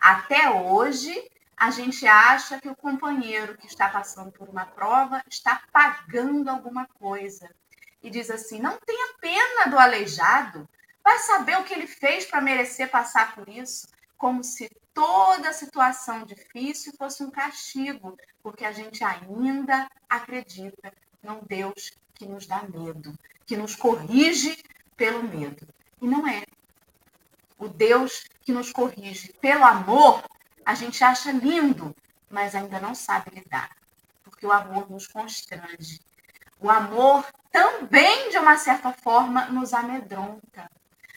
[0.00, 5.62] Até hoje a gente acha que o companheiro que está passando por uma prova está
[5.72, 7.48] pagando alguma coisa.
[8.02, 10.68] E diz assim: não tenha pena do aleijado,
[11.02, 13.88] vai saber o que ele fez para merecer passar por isso.
[14.18, 20.92] Como se toda situação difícil fosse um castigo, porque a gente ainda acredita
[21.22, 23.14] num Deus que nos dá medo,
[23.46, 24.62] que nos corrige
[24.96, 25.66] pelo medo.
[26.00, 26.44] E não é.
[27.58, 30.22] O Deus que nos corrige pelo amor
[30.66, 31.94] a gente acha lindo,
[32.28, 33.70] mas ainda não sabe lidar,
[34.24, 36.00] porque o amor nos constrange.
[36.58, 40.68] O amor também, de uma certa forma, nos amedronta.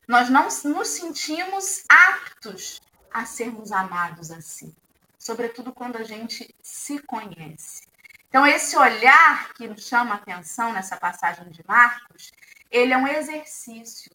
[0.07, 2.79] Nós não nos sentimos aptos
[3.11, 4.71] a sermos amados assim,
[5.17, 7.87] sobretudo quando a gente se conhece.
[8.27, 12.31] Então, esse olhar que nos chama a atenção nessa passagem de Marcos,
[12.69, 14.11] ele é um exercício.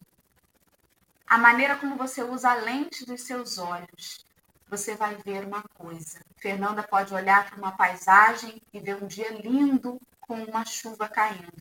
[1.27, 4.24] A maneira como você usa a lente dos seus olhos
[4.67, 6.19] você vai ver uma coisa.
[6.37, 11.53] Fernanda pode olhar para uma paisagem e ver um dia lindo com uma chuva caindo.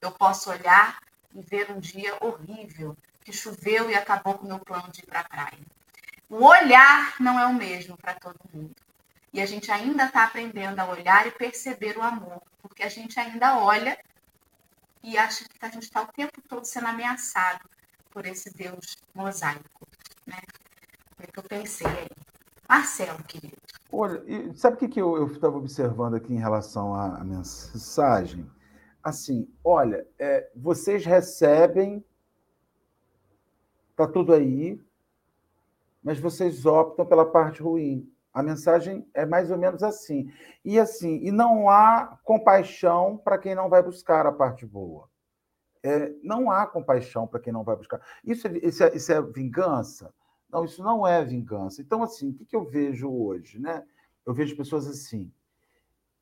[0.00, 0.98] Eu posso olhar
[1.34, 5.06] e ver um dia horrível, que choveu e acabou com o meu plano de ir
[5.06, 5.58] para a praia.
[6.28, 8.74] O olhar não é o mesmo para todo mundo.
[9.32, 13.18] E a gente ainda está aprendendo a olhar e perceber o amor, porque a gente
[13.18, 13.98] ainda olha
[15.02, 17.68] e acha que a gente está o tempo todo sendo ameaçado
[18.10, 19.86] por esse Deus mosaico.
[20.26, 20.40] Né?
[21.16, 22.29] Foi o que eu pensei aí.
[22.70, 23.56] Marcelo, querido.
[23.90, 24.22] Olha,
[24.54, 28.48] sabe o que, que eu estava observando aqui em relação à mensagem?
[29.02, 32.04] Assim, olha, é, vocês recebem,
[33.96, 34.80] tá tudo aí,
[36.00, 38.08] mas vocês optam pela parte ruim.
[38.32, 40.32] A mensagem é mais ou menos assim.
[40.64, 45.10] E assim, e não há compaixão para quem não vai buscar a parte boa.
[45.82, 48.00] É, não há compaixão para quem não vai buscar.
[48.24, 50.14] Isso é, isso é, isso é vingança?
[50.52, 51.80] Não, isso não é vingança.
[51.80, 53.58] Então, assim, o que, eu vejo hoje?
[53.58, 53.84] Né?
[54.26, 55.32] Eu vejo pessoas assim.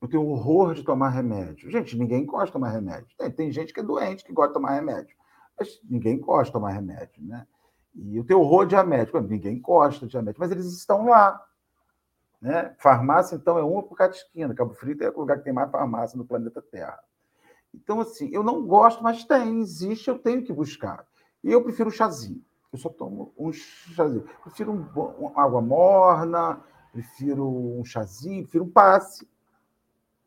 [0.01, 1.69] Eu tenho horror de tomar remédio.
[1.69, 3.15] Gente, ninguém gosta de tomar remédio.
[3.17, 5.15] Tem, tem gente que é doente que gosta de tomar remédio.
[5.59, 7.45] Mas ninguém gosta de tomar remédio, né?
[7.93, 9.19] E eu tenho horror de remédio.
[9.21, 11.43] Ninguém gosta de remédio, mas eles estão lá.
[12.41, 12.73] Né?
[12.77, 14.53] Farmácia, então, é uma por cada esquina.
[14.53, 16.97] Cabo Frio é o lugar que tem mais farmácia no planeta Terra.
[17.73, 21.05] Então, assim, eu não gosto, mas tem, existe, eu tenho que buscar.
[21.43, 22.43] E eu prefiro o chazinho.
[22.71, 24.27] Eu só tomo um chazinho.
[24.43, 29.27] Prefiro um, água morna, prefiro um chazinho, prefiro um passe.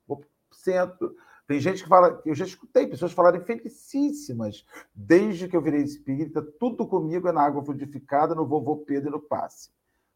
[0.07, 1.17] Vou centro.
[1.47, 4.65] Tem gente que fala, eu já escutei pessoas falarem felicíssimas.
[4.95, 9.13] Desde que eu virei espírita, tudo comigo é na água fluidificada, no vovô Pedro e
[9.13, 9.71] no passe.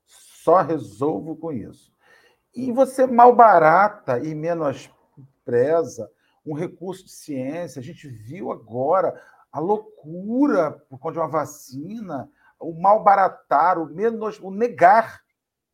[0.06, 1.92] Só resolvo com isso.
[2.54, 6.10] E você malbarata e menospreza
[6.44, 7.80] um recurso de ciência.
[7.80, 9.20] A gente viu agora
[9.56, 15.22] a loucura por conta de uma vacina, o malbaratar, o menos, o negar,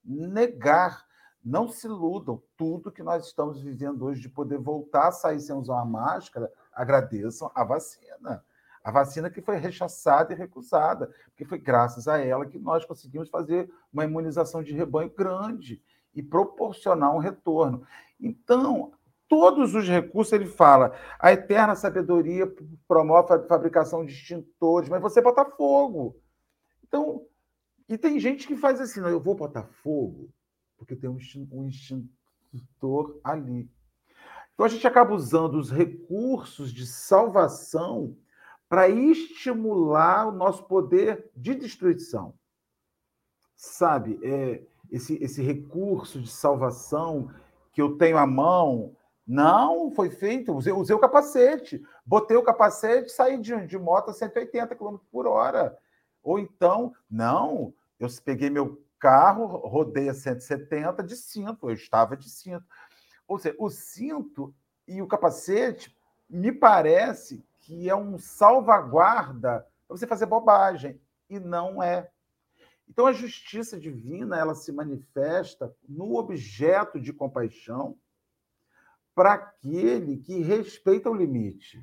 [0.05, 1.05] negar.
[1.45, 2.41] Não se iludam.
[2.57, 6.49] Tudo que nós estamos vivendo hoje de poder voltar a sair sem usar uma máscara,
[6.73, 8.45] agradeçam a vacina.
[8.85, 13.29] A vacina que foi rechaçada e recusada, porque foi graças a ela que nós conseguimos
[13.31, 15.83] fazer uma imunização de rebanho grande
[16.15, 17.85] e proporcionar um retorno.
[18.21, 18.93] Então,
[19.33, 22.47] todos os recursos, ele fala, a eterna sabedoria
[22.87, 26.21] promove a fabricação de extintores, mas você bota fogo.
[26.85, 27.27] Então,
[27.89, 30.29] e tem gente que faz assim, eu vou botar fogo,
[30.77, 33.71] porque tem um extintor ali.
[34.53, 38.15] Então a gente acaba usando os recursos de salvação
[38.69, 42.35] para estimular o nosso poder de destruição.
[43.57, 47.31] Sabe, é, esse, esse recurso de salvação
[47.73, 48.95] que eu tenho à mão,
[49.27, 50.53] não foi feito.
[50.53, 55.27] Usei, usei o capacete, botei o capacete saí de, de moto a 180 km por
[55.27, 55.77] hora.
[56.23, 62.31] Ou então, não, eu peguei meu carro, rodei a 170 de cinto, eu estava de
[62.31, 62.65] cinto.
[63.27, 64.55] Ou seja, o cinto
[64.87, 65.97] e o capacete
[66.29, 72.11] me parece que é um salvaguarda para você fazer bobagem, e não é.
[72.89, 77.97] Então a justiça divina, ela se manifesta no objeto de compaixão
[79.15, 81.83] para aquele que respeita o limite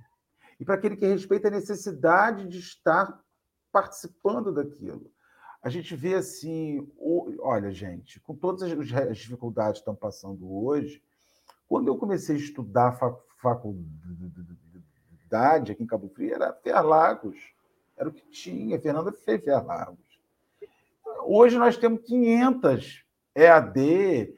[0.59, 3.19] e para aquele que respeita a necessidade de estar
[3.71, 5.11] participando daquilo.
[5.61, 6.89] A gente vê assim,
[7.39, 11.03] olha, gente, com todas as dificuldades que estão passando hoje,
[11.67, 12.97] quando eu comecei a estudar
[13.41, 13.83] faculdade
[15.71, 17.37] aqui em Cabo Frio, era Ferlagos.
[17.95, 18.79] Era o que tinha.
[18.79, 20.19] Fernanda fez Ferlagos.
[21.25, 23.03] Hoje nós temos 500
[23.35, 24.33] EAD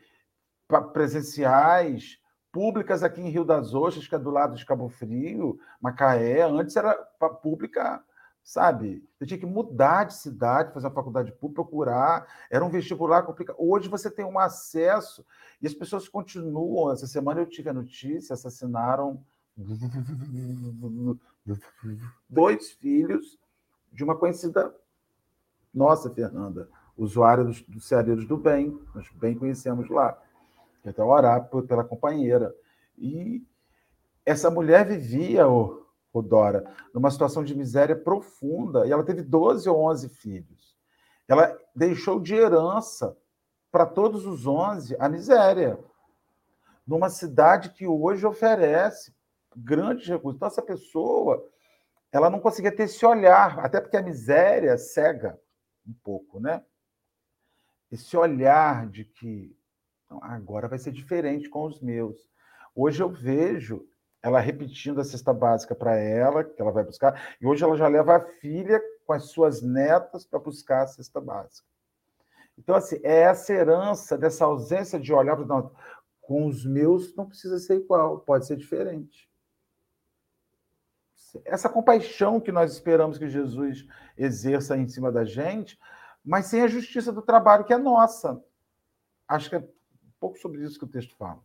[0.91, 2.19] presenciais,
[2.51, 6.41] públicas aqui em Rio das Ostras, que é do lado de Cabo Frio, Macaé.
[6.43, 6.93] Antes era
[7.41, 8.03] pública,
[8.43, 9.03] sabe?
[9.17, 12.27] Você tinha que mudar de cidade, fazer uma faculdade pública, procurar.
[12.49, 13.55] Era um vestibular complicado.
[13.59, 15.25] Hoje você tem um acesso
[15.61, 16.91] e as pessoas continuam.
[16.91, 19.23] Essa semana eu tive a notícia: assassinaram
[22.29, 23.39] dois filhos
[23.91, 24.73] de uma conhecida
[25.73, 30.17] nossa, Fernanda, usuária dos, dos Ceareiros do Bem, nós bem conhecemos lá,
[30.81, 32.53] que até orar pela companheira.
[32.97, 33.45] E
[34.25, 39.69] essa mulher vivia, o oh, Dora, numa situação de miséria profunda, e ela teve 12
[39.69, 40.75] ou 11 filhos.
[41.27, 43.17] Ela deixou de herança
[43.71, 45.79] para todos os 11 a miséria,
[46.85, 49.15] numa cidade que hoje oferece
[49.55, 50.37] grandes recursos.
[50.37, 51.47] Então, essa pessoa
[52.11, 55.39] ela não conseguia ter esse olhar, até porque a miséria cega
[55.87, 56.63] um pouco, né?
[57.89, 59.55] Esse olhar de que
[60.21, 62.29] agora vai ser diferente com os meus.
[62.75, 63.85] Hoje eu vejo
[64.21, 67.87] ela repetindo a cesta básica para ela, que ela vai buscar, e hoje ela já
[67.87, 71.67] leva a filha com as suas netas para buscar a cesta básica.
[72.57, 75.71] Então, assim, é essa herança dessa ausência de olhar para
[76.21, 79.29] com os meus não precisa ser igual, pode ser diferente.
[81.43, 83.85] Essa compaixão que nós esperamos que Jesus
[84.17, 85.79] exerça em cima da gente,
[86.23, 88.41] mas sem a justiça do trabalho que é nossa.
[89.27, 89.63] Acho que
[90.21, 91.39] pouco sobre isso que o texto fala.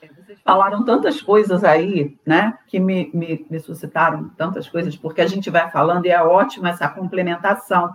[0.00, 5.20] É, vocês falaram tantas coisas aí, né, que me, me, me suscitaram tantas coisas, porque
[5.20, 7.92] a gente vai falando e é ótima essa complementação,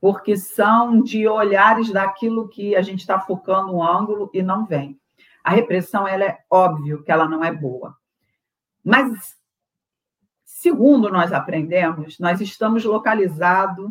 [0.00, 4.98] porque são de olhares daquilo que a gente está focando um ângulo e não vem.
[5.42, 7.96] A repressão, ela é óbvio que ela não é boa.
[8.84, 9.36] Mas,
[10.44, 13.90] segundo nós aprendemos, nós estamos localizados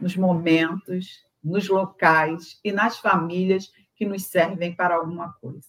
[0.00, 5.66] nos momentos, nos locais e nas famílias que nos servem para alguma coisa.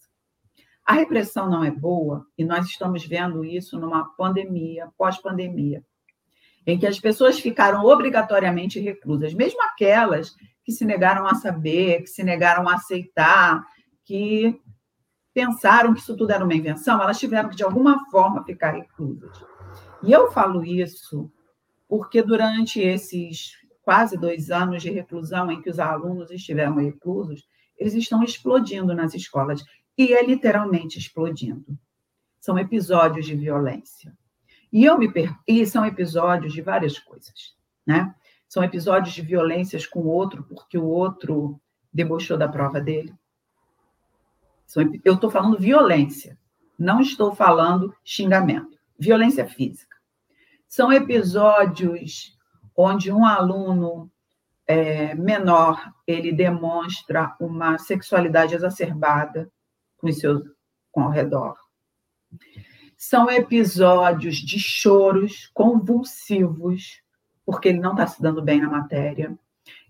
[0.85, 5.83] A repressão não é boa e nós estamos vendo isso numa pandemia, pós-pandemia,
[6.65, 12.07] em que as pessoas ficaram obrigatoriamente reclusas, mesmo aquelas que se negaram a saber, que
[12.07, 13.65] se negaram a aceitar,
[14.05, 14.59] que
[15.33, 19.43] pensaram que isso tudo era uma invenção, elas tiveram que, de alguma forma, ficar reclusas.
[20.03, 21.31] E eu falo isso
[21.87, 27.47] porque durante esses quase dois anos de reclusão em que os alunos estiveram reclusos,
[27.79, 29.63] eles estão explodindo nas escolas.
[29.97, 31.77] E é literalmente explodindo.
[32.39, 34.15] São episódios de violência.
[34.71, 35.33] E, eu me per...
[35.47, 37.55] e são episódios de várias coisas.
[37.85, 38.13] Né?
[38.47, 41.59] São episódios de violências com o outro, porque o outro
[41.91, 43.13] debochou da prova dele.
[45.03, 46.37] Eu estou falando violência,
[46.77, 48.77] não estou falando xingamento.
[48.97, 49.97] Violência física.
[50.67, 52.37] São episódios
[52.75, 54.11] onde um aluno
[54.69, 59.51] é, menor ele demonstra uma sexualidade exacerbada
[59.97, 60.43] com seus
[60.91, 61.57] com ao redor.
[62.95, 67.01] São episódios de choros convulsivos,
[67.43, 69.35] porque ele não está se dando bem na matéria.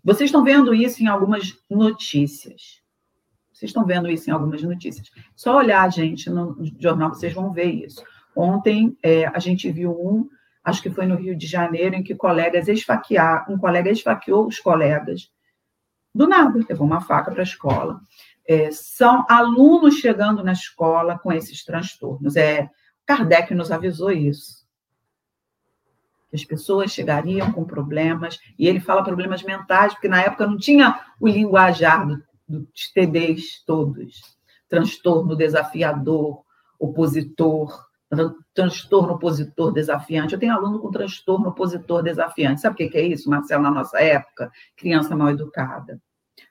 [0.01, 2.81] Vocês estão vendo isso em algumas notícias.
[3.51, 5.11] Vocês estão vendo isso em algumas notícias.
[5.35, 8.01] Só olhar, gente, no jornal, vocês vão ver isso.
[8.33, 10.29] Ontem é, a gente viu um
[10.69, 14.59] acho que foi no Rio de Janeiro, em que colegas esfaquear, um colega esfaqueou os
[14.59, 15.31] colegas.
[16.13, 17.99] Do nada, levou uma faca para a escola.
[18.47, 22.35] É, são alunos chegando na escola com esses transtornos.
[22.35, 22.69] É,
[23.05, 24.67] Kardec nos avisou isso.
[26.29, 30.57] Que as pessoas chegariam com problemas, e ele fala problemas mentais, porque na época não
[30.57, 34.21] tinha o linguajar do, dos TDs todos.
[34.67, 36.43] Transtorno desafiador,
[36.79, 37.88] opositor,
[38.53, 40.33] transtorno opositor desafiante.
[40.33, 42.61] Eu tenho aluno com transtorno opositor desafiante.
[42.61, 44.51] Sabe o que é isso, Marcelo, na nossa época?
[44.75, 46.01] Criança mal educada.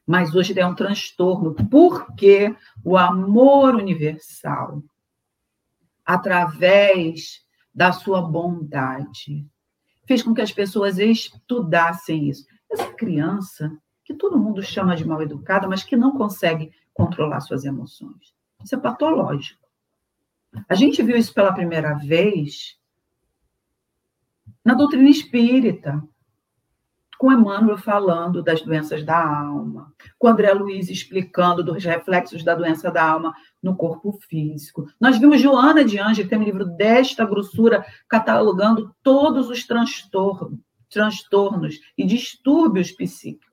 [0.06, 2.54] Mas hoje é um transtorno, porque
[2.84, 4.82] o amor universal,
[6.04, 7.42] através
[7.74, 9.46] da sua bondade,
[10.06, 12.46] fez com que as pessoas estudassem isso.
[12.70, 17.64] Essa criança, que todo mundo chama de mal educada, mas que não consegue controlar suas
[17.64, 18.34] emoções.
[18.64, 19.67] Isso é patológico.
[20.68, 22.78] A gente viu isso pela primeira vez
[24.64, 26.02] na doutrina espírita,
[27.18, 32.90] com Emmanuel falando das doenças da alma, com André Luiz explicando dos reflexos da doença
[32.90, 34.86] da alma no corpo físico.
[35.00, 39.66] Nós vimos Joana de Ange, que tem um livro desta grossura, catalogando todos os
[40.88, 43.47] transtornos e distúrbios psíquicos.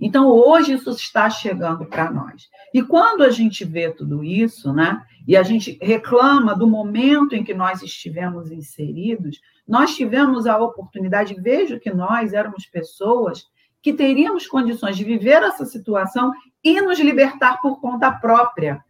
[0.00, 2.48] Então, hoje isso está chegando para nós.
[2.72, 7.44] E quando a gente vê tudo isso, né, e a gente reclama do momento em
[7.44, 13.46] que nós estivemos inseridos, nós tivemos a oportunidade, vejo que nós éramos pessoas
[13.82, 16.32] que teríamos condições de viver essa situação
[16.64, 18.82] e nos libertar por conta própria.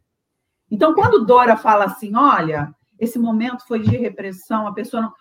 [0.70, 5.12] Então, quando Dora fala assim, olha, esse momento foi de repressão, a pessoa não.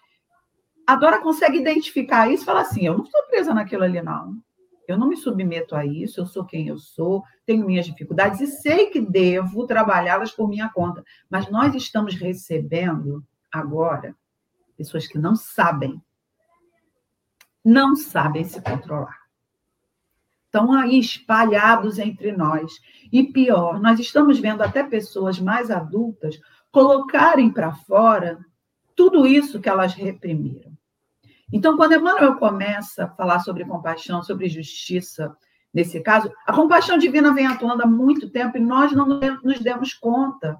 [0.85, 4.37] A Dora consegue identificar isso e fala assim: eu não estou presa naquilo ali, não.
[4.87, 8.47] Eu não me submeto a isso, eu sou quem eu sou, tenho minhas dificuldades e
[8.47, 11.03] sei que devo trabalhá-las por minha conta.
[11.29, 14.15] Mas nós estamos recebendo agora
[14.77, 16.01] pessoas que não sabem,
[17.65, 19.27] não sabem se controlar.
[20.45, 22.71] Estão aí espalhados entre nós.
[23.11, 26.39] E pior, nós estamos vendo até pessoas mais adultas
[26.71, 28.39] colocarem para fora
[28.95, 30.76] tudo isso que elas reprimiram.
[31.51, 35.35] Então, quando Emmanuel começa a falar sobre compaixão, sobre justiça,
[35.73, 39.07] nesse caso, a compaixão divina vem atuando há muito tempo e nós não
[39.43, 40.57] nos demos conta.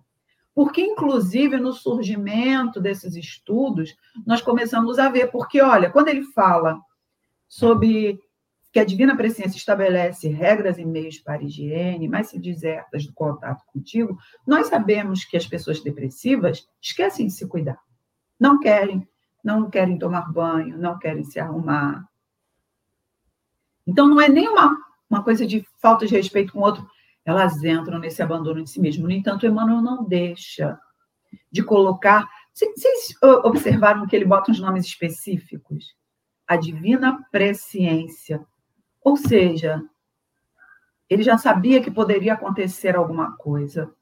[0.55, 6.79] Porque, inclusive, no surgimento desses estudos, nós começamos a ver, porque, olha, quando ele fala
[7.47, 8.19] sobre
[8.71, 13.63] que a divina presença estabelece regras e meios para higiene, mas se desertas do contato
[13.71, 17.79] contigo, nós sabemos que as pessoas depressivas esquecem de se cuidar.
[18.39, 19.07] Não querem
[19.48, 22.06] não querem tomar banho, não querem se arrumar.
[23.88, 24.76] Então, não é nem uma,
[25.10, 26.86] uma coisa de falta de respeito com o outro,
[27.24, 29.06] elas entram nesse abandono de si mesmo.
[29.06, 30.78] No entanto, Emmanuel não deixa
[31.50, 32.28] de colocar.
[32.54, 35.95] Vocês observaram que ele bota uns nomes específicos?
[36.45, 38.45] A divina presciência.
[39.02, 39.82] Ou seja,
[41.10, 43.93] ele já sabia que poderia acontecer alguma coisa.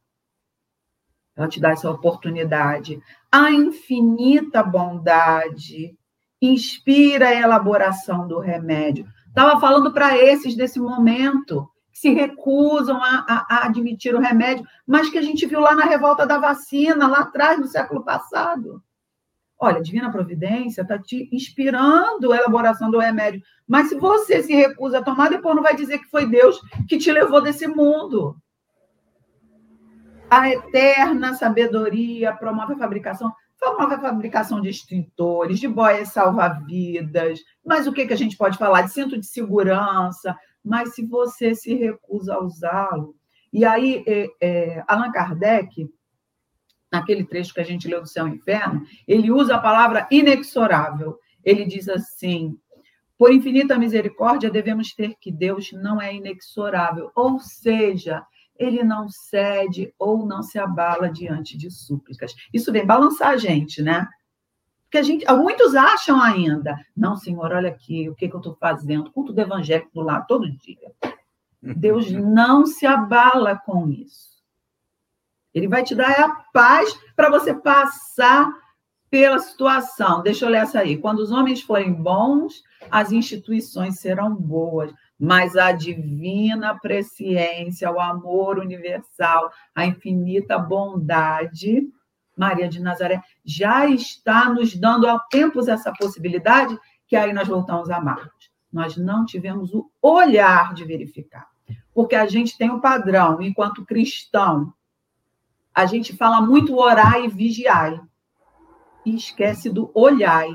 [1.35, 3.01] Ela te dá essa oportunidade.
[3.31, 5.95] A infinita bondade
[6.41, 9.05] inspira a elaboração do remédio.
[9.27, 14.65] Estava falando para esses desse momento, que se recusam a, a, a, admitir o remédio,
[14.87, 18.81] mas que a gente viu lá na revolta da vacina, lá atrás, no século passado.
[19.57, 24.53] Olha, a Divina Providência está te inspirando a elaboração do remédio, mas se você se
[24.53, 28.35] recusa a tomar, depois não vai dizer que foi Deus que te levou desse mundo.
[30.29, 37.87] A eterna sabedoria promove a fabricação, promove a fabricação de extintores, de boias salva-vidas, mas
[37.87, 38.81] o que, que a gente pode falar?
[38.83, 43.15] De cinto de segurança, mas se você se recusa a usá-lo.
[43.53, 45.87] E aí, é, é, Allan Kardec,
[46.91, 51.17] naquele trecho que a gente leu do Céu e Inferno, ele usa a palavra inexorável.
[51.43, 52.57] Ele diz assim:
[53.17, 58.25] por infinita misericórdia, devemos ter que Deus não é inexorável, ou seja,
[58.57, 62.33] ele não cede ou não se abala diante de súplicas.
[62.53, 64.07] Isso vem balançar a gente, né?
[64.83, 68.55] Porque a gente, muitos acham ainda, não, Senhor, olha aqui, o que, que eu estou
[68.55, 69.11] fazendo?
[69.11, 70.91] Culto do evangelho do lado todo dia.
[71.61, 74.35] Deus não se abala com isso.
[75.53, 78.51] Ele vai te dar a paz para você passar
[79.09, 80.21] pela situação.
[80.21, 80.97] Deixa eu ler essa aí.
[80.97, 88.59] Quando os homens forem bons, as instituições serão boas mas a divina presciência, o amor
[88.59, 91.87] universal, a infinita bondade,
[92.37, 97.89] Maria de Nazaré, já está nos dando há tempos essa possibilidade, que aí nós voltamos
[97.89, 98.51] a amarmos.
[98.71, 101.47] Nós não tivemos o olhar de verificar,
[101.93, 104.73] porque a gente tem o um padrão, enquanto cristão,
[105.73, 108.05] a gente fala muito orar e vigiar,
[109.05, 110.45] e esquece do olhar.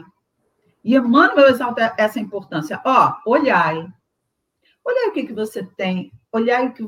[0.82, 2.80] E Emmanuel exalta essa importância.
[2.84, 3.86] Ó, olhai,
[4.91, 6.84] Olhar o que, que você tem, olhar o que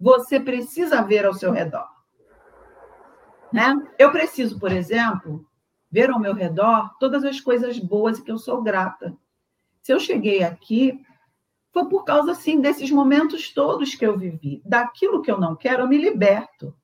[0.00, 1.88] você precisa ver ao seu redor.
[3.52, 3.72] Né?
[3.96, 5.46] Eu preciso, por exemplo,
[5.88, 9.16] ver ao meu redor todas as coisas boas que eu sou grata.
[9.80, 11.00] Se eu cheguei aqui,
[11.72, 14.60] foi por causa, assim, desses momentos todos que eu vivi.
[14.64, 16.74] Daquilo que eu não quero, eu me liberto.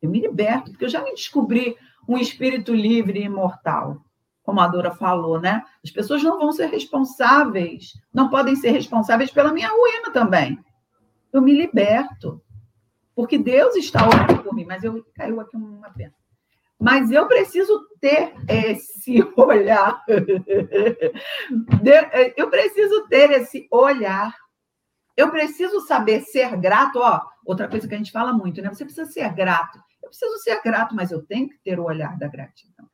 [0.00, 1.76] Eu me liberto, porque eu já me descobri
[2.08, 4.02] um espírito livre e imortal,
[4.44, 5.64] como a Dora falou, né?
[5.82, 10.58] As pessoas não vão ser responsáveis, não podem ser responsáveis pela minha ruína também.
[11.32, 12.40] Eu me liberto,
[13.16, 16.14] porque Deus está olhando por mim, mas eu caiu aqui uma pena.
[16.78, 20.04] Mas eu preciso ter esse olhar.
[22.36, 24.34] Eu preciso ter esse olhar.
[25.16, 26.98] Eu preciso saber ser grato.
[26.98, 28.68] Ó, outra coisa que a gente fala muito, né?
[28.68, 29.78] Você precisa ser grato.
[30.02, 32.86] Eu preciso ser grato, mas eu tenho que ter o olhar da gratidão.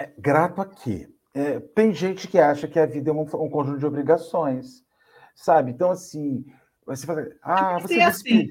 [0.00, 1.06] É, grato aqui.
[1.34, 4.82] É, tem gente que acha que a vida é um, um conjunto de obrigações,
[5.34, 5.70] sabe?
[5.70, 6.46] Então, assim,
[6.86, 8.48] você fala, ah, você assim.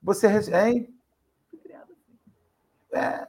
[0.00, 0.94] Você, hein?
[2.92, 3.26] É,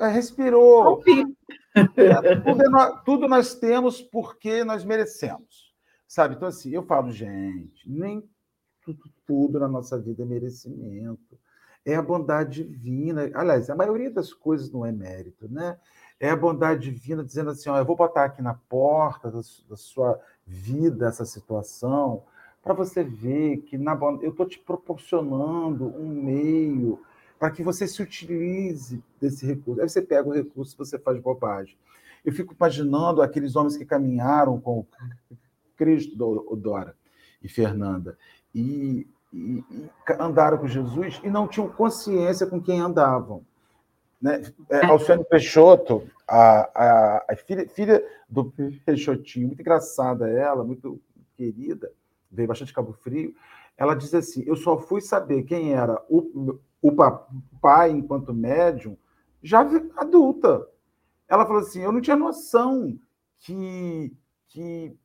[0.00, 1.02] é, respirou.
[1.76, 5.74] É, tudo, é, tudo nós temos porque nós merecemos.
[6.06, 6.36] Sabe?
[6.36, 8.26] Então, assim, eu falo, gente, nem
[8.82, 11.38] tudo, tudo na nossa vida é merecimento.
[11.84, 13.30] É a bondade divina.
[13.34, 15.78] Aliás, a maioria das coisas não é mérito, né?
[16.20, 19.76] É a bondade divina dizendo assim: ó, eu vou botar aqui na porta da, da
[19.76, 22.22] sua vida essa situação,
[22.62, 27.00] para você ver que na, eu estou te proporcionando um meio
[27.38, 29.80] para que você se utilize desse recurso.
[29.80, 31.76] Aí você pega o recurso e você faz bobagem.
[32.24, 34.86] Eu fico imaginando aqueles homens que caminharam com
[35.76, 36.96] Cristo, Dora
[37.42, 38.16] e Fernanda,
[38.54, 43.44] e, e, e andaram com Jesus e não tinham consciência com quem andavam.
[44.20, 44.42] Né?
[44.70, 48.52] É, Alcione Peixoto, a, a, a filha, filha, do
[48.84, 51.00] Peixotinho, muito engraçada ela, muito
[51.36, 51.90] querida,
[52.30, 53.34] veio bastante Cabo Frio,
[53.76, 58.96] ela diz assim, eu só fui saber quem era o, o papai, enquanto médium,
[59.42, 59.60] já
[59.96, 60.66] adulta.
[61.28, 62.98] Ela falou assim: eu não tinha noção
[63.40, 64.12] que,
[64.48, 64.96] que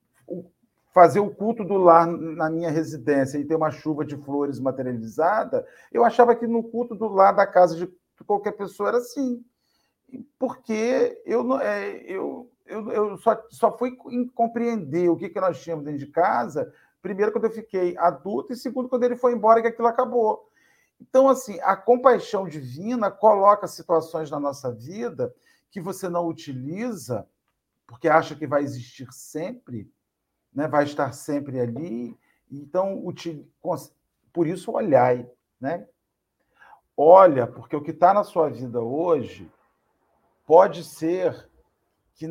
[0.93, 5.65] fazer o culto do lar na minha residência e ter uma chuva de flores materializada,
[5.91, 7.89] eu achava que no culto do lar da casa de
[8.23, 9.43] qualquer pessoa era assim.
[10.37, 13.95] Porque eu, não, é, eu, eu, eu só, só fui
[14.33, 18.55] compreender o que, que nós tínhamos dentro de casa, primeiro, quando eu fiquei adulto, e
[18.55, 20.49] segundo, quando ele foi embora, que aquilo acabou.
[20.99, 25.33] Então, assim, a compaixão divina coloca situações na nossa vida
[25.71, 27.27] que você não utiliza,
[27.87, 29.91] porque acha que vai existir sempre,
[30.53, 30.67] né?
[30.67, 32.17] vai estar sempre ali.
[32.51, 33.03] Então,
[34.33, 35.29] por isso, olhai.
[35.59, 35.87] Né?
[37.01, 39.49] Olha, porque o que está na sua vida hoje
[40.45, 41.49] pode ser
[42.13, 42.27] que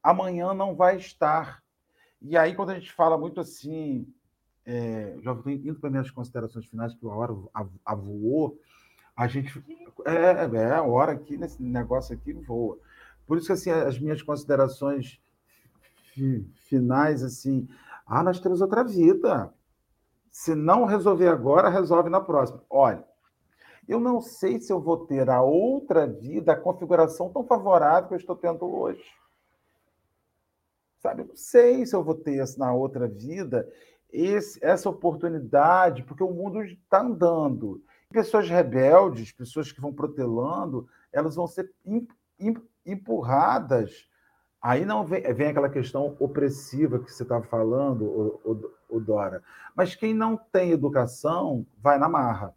[0.00, 1.60] amanhã não vai estar.
[2.20, 4.06] E aí, quando a gente fala muito assim,
[4.64, 7.32] é, já indo para minhas considerações finais, que a hora
[7.96, 8.60] voou,
[9.16, 9.60] a gente.
[10.06, 12.78] É, é a hora aqui, nesse negócio aqui, voa.
[13.26, 15.20] Por isso que assim, as minhas considerações
[16.68, 17.68] finais, assim,
[18.06, 19.52] ah, nós temos outra vida.
[20.30, 22.62] Se não resolver agora, resolve na próxima.
[22.70, 23.04] Olha,
[23.88, 28.14] eu não sei se eu vou ter a outra vida, a configuração tão favorável que
[28.14, 29.04] eu estou tendo hoje.
[31.00, 33.68] Sabe, eu não sei se eu vou ter na outra vida
[34.12, 37.82] esse, essa oportunidade, porque o mundo está andando.
[38.10, 41.72] Pessoas rebeldes, pessoas que vão protelando, elas vão ser
[42.84, 44.06] empurradas.
[44.60, 49.42] Aí não vem, vem aquela questão opressiva que você estava falando, o, o, o, Dora.
[49.74, 52.54] Mas quem não tem educação vai na marra.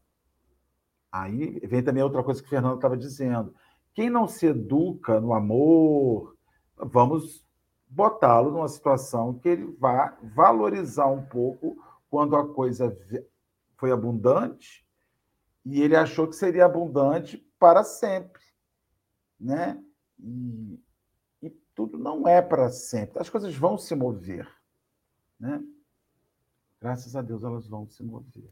[1.16, 3.56] Aí vem também outra coisa que o Fernando estava dizendo.
[3.94, 6.36] Quem não se educa no amor,
[6.76, 7.46] vamos
[7.88, 12.94] botá-lo numa situação que ele vá valorizar um pouco quando a coisa
[13.78, 14.86] foi abundante
[15.64, 18.44] e ele achou que seria abundante para sempre,
[19.40, 19.82] né?
[20.20, 20.84] E,
[21.42, 23.20] e tudo não é para sempre.
[23.20, 24.50] As coisas vão se mover,
[25.40, 25.64] né?
[26.82, 28.50] Graças a Deus elas vão se mover.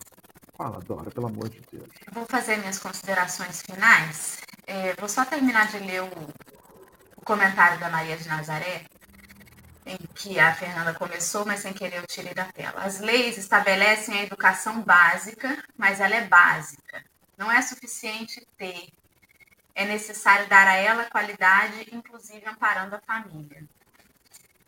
[0.55, 1.89] Fala, Dora, pelo amor de Deus.
[2.11, 4.37] Vou fazer minhas considerações finais.
[4.67, 6.11] É, vou só terminar de ler o,
[7.17, 8.85] o comentário da Maria de Nazaré,
[9.85, 12.83] em que a Fernanda começou, mas sem querer eu tirei da tela.
[12.83, 17.03] As leis estabelecem a educação básica, mas ela é básica.
[17.35, 18.89] Não é suficiente ter.
[19.73, 23.67] É necessário dar a ela qualidade, inclusive amparando a família.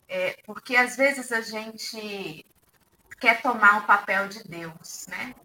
[0.09, 2.43] É, porque às vezes a gente
[3.19, 5.35] quer tomar o papel de Deus, né?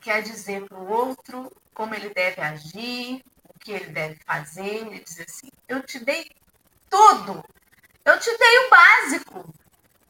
[0.00, 4.86] Quer dizer para o outro como ele deve agir, o que ele deve fazer.
[4.86, 6.30] Ele diz assim: Eu te dei
[6.88, 7.44] tudo
[8.08, 9.54] eu te dei o básico.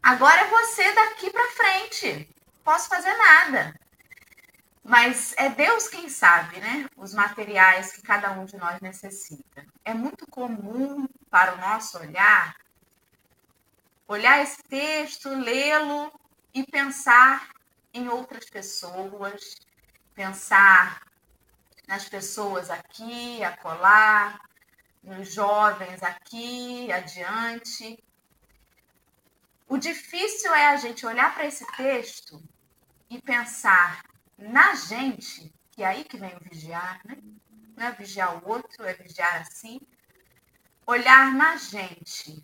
[0.00, 2.28] Agora é você daqui para frente.
[2.62, 3.74] Posso fazer nada.
[4.84, 6.88] Mas é Deus quem sabe, né?
[6.96, 9.66] Os materiais que cada um de nós necessita.
[9.84, 12.56] É muito comum para o nosso olhar
[14.06, 16.10] olhar esse texto, lê-lo
[16.54, 17.50] e pensar
[17.92, 19.56] em outras pessoas,
[20.18, 21.00] pensar
[21.86, 24.40] nas pessoas aqui, acolá,
[25.00, 28.02] nos jovens aqui, adiante.
[29.68, 32.42] O difícil é a gente olhar para esse texto
[33.08, 34.02] e pensar
[34.36, 37.16] na gente, que é aí que vem o vigiar, né?
[37.76, 39.80] Não é vigiar o outro, é vigiar a si.
[40.84, 42.42] Olhar na gente.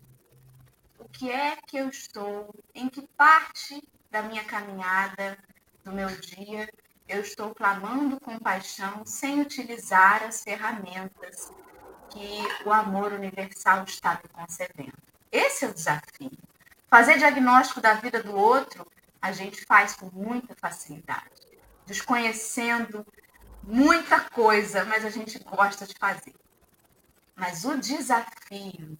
[0.97, 5.37] O que é que eu estou, em que parte da minha caminhada,
[5.83, 6.69] do meu dia,
[7.07, 11.51] eu estou clamando compaixão sem utilizar as ferramentas
[12.09, 14.97] que o amor universal está me concedendo.
[15.31, 16.31] Esse é o desafio.
[16.89, 18.89] Fazer diagnóstico da vida do outro,
[19.21, 21.41] a gente faz com muita facilidade,
[21.85, 23.05] desconhecendo
[23.61, 26.35] muita coisa, mas a gente gosta de fazer.
[27.35, 28.97] Mas o desafio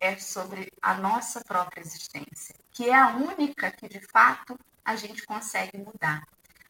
[0.00, 5.24] é sobre a nossa própria existência, que é a única que de fato a gente
[5.24, 6.26] consegue mudar.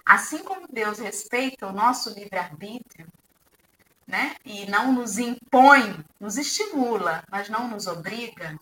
[0.06, 3.08] Assim como Deus respeita o nosso livre-arbítrio,
[4.06, 4.36] né?
[4.44, 8.56] E não nos impõe, nos estimula, mas não nos obriga.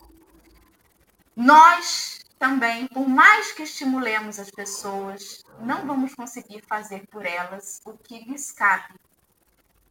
[1.37, 7.93] Nós também, por mais que estimulemos as pessoas, não vamos conseguir fazer por elas o
[7.93, 8.95] que lhes cabe.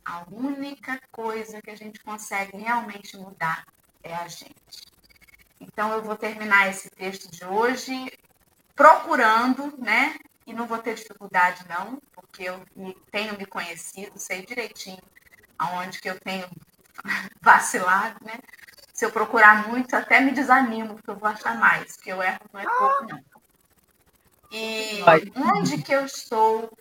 [0.04, 3.64] A única coisa que a gente consegue realmente mudar
[4.02, 4.92] é a gente.
[5.62, 8.12] Então, eu vou terminar esse texto de hoje
[8.76, 10.18] procurando, né?
[10.46, 12.64] E não vou ter dificuldade, não, porque eu
[13.12, 15.02] tenho me conhecido, sei direitinho
[15.58, 16.48] aonde que eu tenho
[17.42, 18.40] vacilado, né?
[18.94, 22.42] Se eu procurar muito, até me desanimo, porque eu vou achar mais, porque eu erro
[22.52, 23.24] não é pouco, não.
[24.52, 25.02] E
[25.36, 26.72] onde que eu estou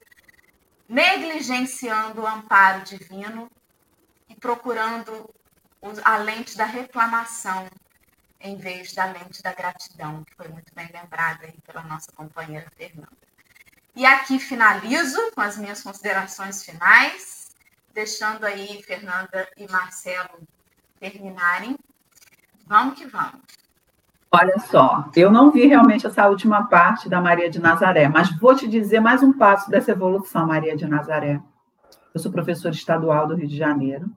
[0.86, 3.50] negligenciando o amparo divino
[4.28, 5.32] e procurando
[6.04, 7.66] a lente da reclamação
[8.38, 12.70] em vez da lente da gratidão, que foi muito bem lembrada aí pela nossa companheira
[12.76, 13.31] Fernanda.
[13.94, 17.42] E aqui finalizo com as minhas considerações finais
[17.92, 20.40] deixando aí Fernanda e Marcelo
[20.98, 21.76] terminarem.
[22.66, 23.40] Vamos que vamos.
[24.30, 28.56] Olha só, eu não vi realmente essa última parte da Maria de Nazaré, mas vou
[28.56, 31.38] te dizer mais um passo dessa evolução, Maria de Nazaré.
[32.14, 34.10] Eu sou professora estadual do Rio de Janeiro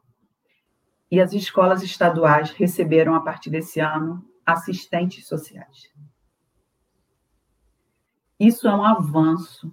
[1.11, 5.89] e as escolas estaduais receberam, a partir desse ano, assistentes sociais.
[8.39, 9.71] Isso é um avanço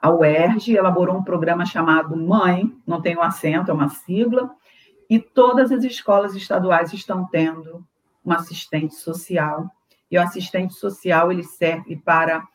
[0.00, 4.50] a UERJ elaborou um programa chamado Mãe, não tem um acento, é uma sigla,
[5.10, 7.84] e todas as escolas estaduais estão tendo
[8.24, 9.68] um assistente social.
[10.10, 12.46] E o assistente social ele serve para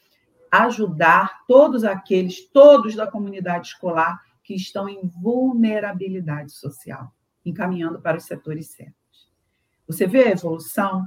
[0.50, 7.12] ajudar todos aqueles, todos da comunidade escolar que estão em vulnerabilidade social,
[7.46, 9.32] encaminhando para os setores certos.
[9.86, 11.06] Você vê a evolução?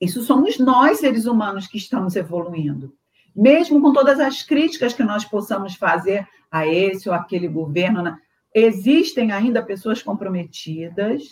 [0.00, 2.92] Isso somos nós, seres humanos, que estamos evoluindo
[3.36, 8.18] mesmo com todas as críticas que nós possamos fazer a esse ou aquele governo, né?
[8.54, 11.24] existem ainda pessoas comprometidas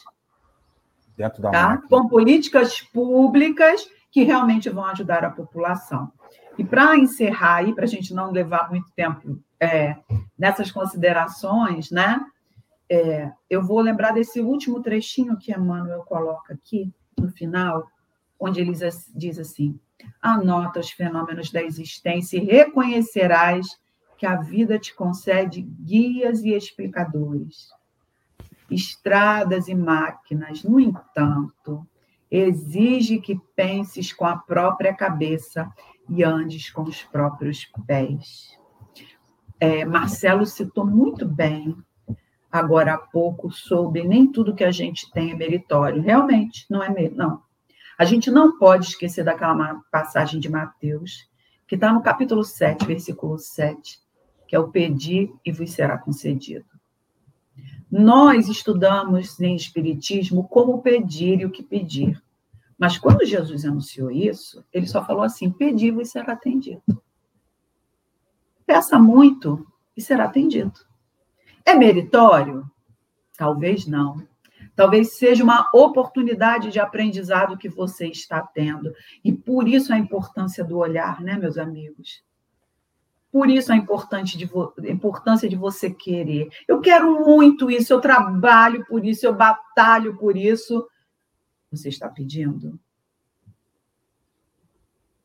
[1.51, 1.79] tá?
[1.89, 6.12] com políticas públicas que realmente vão ajudar a população.
[6.59, 9.97] E para encerrar aí, para a gente não levar muito tempo é,
[10.39, 12.21] nessas considerações, né?
[12.89, 17.89] É, eu vou lembrar desse último trechinho que Emmanuel coloca aqui no final,
[18.45, 18.72] onde ele
[19.14, 19.78] diz assim:
[20.20, 23.66] Anota os fenômenos da existência e reconhecerás
[24.18, 27.68] que a vida te concede guias e explicadores.
[28.70, 31.86] Estradas e máquinas, no entanto,
[32.30, 35.70] exige que penses com a própria cabeça
[36.09, 38.59] e andes com os próprios pés.
[39.61, 41.76] É, Marcelo citou muito bem,
[42.51, 46.03] agora há pouco, sobre nem tudo que a gente tem é meritório.
[46.03, 47.43] Realmente, não é não.
[47.99, 51.28] A gente não pode esquecer daquela passagem de Mateus,
[51.66, 54.01] que está no capítulo 7, versículo 7,
[54.47, 56.66] que é o pedir e vos será concedido.
[57.90, 62.20] Nós estudamos em Espiritismo como pedir e o que pedir.
[62.76, 66.82] Mas quando Jesus anunciou isso, ele só falou assim: pedir e vos será atendido.
[68.66, 69.64] Peça muito
[69.97, 70.80] e será atendido.
[71.64, 72.68] É meritório?
[73.36, 74.26] Talvez não.
[74.77, 78.93] Talvez seja uma oportunidade de aprendizado que você está tendo.
[79.22, 82.25] E por isso a importância do olhar, né, meus amigos?
[83.31, 84.39] Por isso a importância
[85.49, 86.49] de, você querer.
[86.68, 90.87] Eu quero muito isso, eu trabalho por isso, eu batalho por isso.
[91.70, 92.79] Você está pedindo?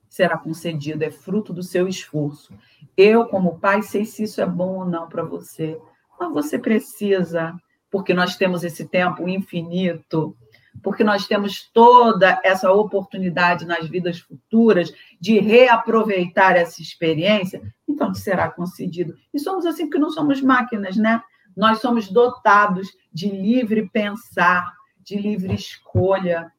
[0.10, 2.52] Será concedido, é fruto do seu esforço.
[2.98, 5.80] Eu, como pai, sei se isso é bom ou não para você,
[6.20, 7.56] mas você precisa
[7.90, 10.36] porque nós temos esse tempo infinito
[10.82, 18.50] porque nós temos toda essa oportunidade nas vidas futuras de reaproveitar essa experiência, então será
[18.50, 19.16] concedido.
[19.34, 21.22] E somos assim porque não somos máquinas, né?
[21.56, 24.74] Nós somos dotados de livre pensar,
[25.04, 26.52] de livre escolha.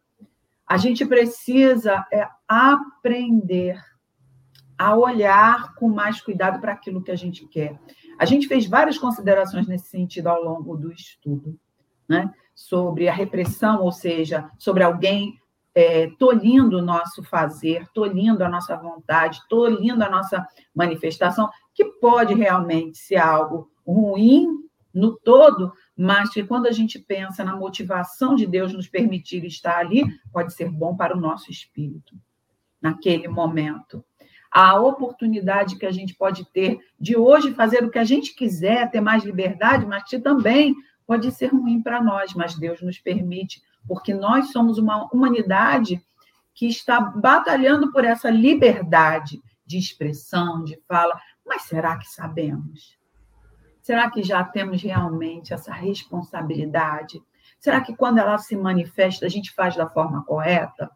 [0.66, 3.81] A gente precisa é, aprender
[4.76, 7.78] a olhar com mais cuidado para aquilo que a gente quer.
[8.20, 11.58] A gente fez várias considerações nesse sentido ao longo do estudo,
[12.06, 12.30] né?
[12.54, 15.40] sobre a repressão, ou seja, sobre alguém
[15.74, 22.34] é, tolhindo o nosso fazer, tolhindo a nossa vontade, tolhindo a nossa manifestação, que pode
[22.34, 28.46] realmente ser algo ruim no todo, mas que quando a gente pensa na motivação de
[28.46, 32.14] Deus nos permitir estar ali, pode ser bom para o nosso espírito,
[32.82, 34.04] naquele momento.
[34.51, 38.90] A oportunidade que a gente pode ter de hoje fazer o que a gente quiser,
[38.90, 40.74] ter mais liberdade, mas que também
[41.07, 46.03] pode ser ruim para nós, mas Deus nos permite, porque nós somos uma humanidade
[46.55, 51.18] que está batalhando por essa liberdade de expressão, de fala.
[51.46, 52.98] Mas será que sabemos?
[53.82, 57.22] Será que já temos realmente essa responsabilidade?
[57.59, 60.90] Será que quando ela se manifesta, a gente faz da forma correta?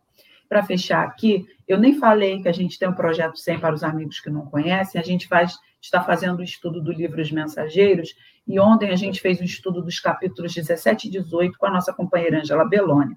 [0.48, 3.82] Para fechar aqui, eu nem falei que a gente tem um projeto 100 para os
[3.82, 8.14] amigos que não conhecem, a gente faz, está fazendo o estudo do livro Os Mensageiros,
[8.46, 11.92] e ontem a gente fez o estudo dos capítulos 17 e 18 com a nossa
[11.92, 13.16] companheira Angela Belloni.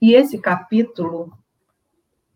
[0.00, 1.32] E esse capítulo,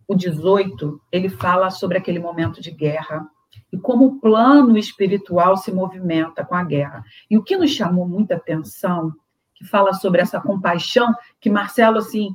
[0.07, 3.27] o 18, ele fala sobre aquele momento de guerra,
[3.73, 7.03] e como o plano espiritual se movimenta com a guerra.
[7.31, 9.13] E o que nos chamou muita atenção,
[9.55, 12.35] que fala sobre essa compaixão, que Marcelo, assim,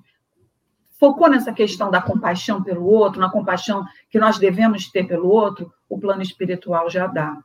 [1.04, 5.70] focou nessa questão da compaixão pelo outro, na compaixão que nós devemos ter pelo outro,
[5.90, 7.44] o plano espiritual já dá.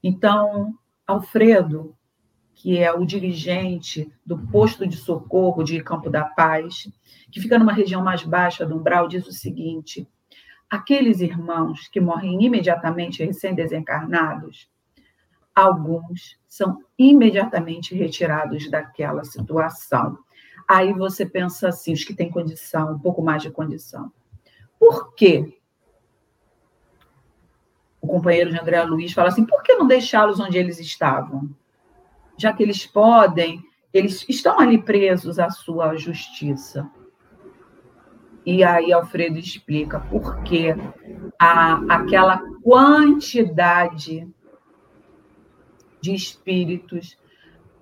[0.00, 0.72] Então,
[1.04, 1.92] Alfredo,
[2.54, 6.88] que é o dirigente do posto de socorro de Campo da Paz,
[7.32, 10.06] que fica numa região mais baixa do umbral, diz o seguinte:
[10.70, 14.70] aqueles irmãos que morrem imediatamente recém-desencarnados,
[15.52, 20.16] alguns são imediatamente retirados daquela situação.
[20.68, 24.12] Aí você pensa assim, os que têm condição, um pouco mais de condição.
[24.78, 25.58] Por quê?
[28.00, 31.50] O companheiro de André Luiz fala assim: por que não deixá-los onde eles estavam?
[32.38, 36.90] Já que eles podem, eles estão ali presos à sua justiça.
[38.46, 40.74] E aí Alfredo explica por que
[41.38, 44.26] aquela quantidade
[46.00, 47.18] de espíritos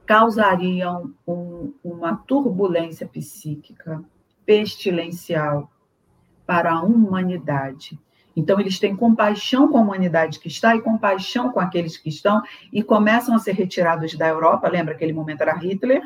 [0.08, 4.02] causariam um, uma turbulência psíquica
[4.46, 5.70] pestilencial
[6.46, 8.00] para a humanidade.
[8.34, 12.40] Então, eles têm compaixão com a humanidade que está e compaixão com aqueles que estão
[12.72, 14.66] e começam a ser retirados da Europa.
[14.66, 16.02] Lembra aquele momento era Hitler,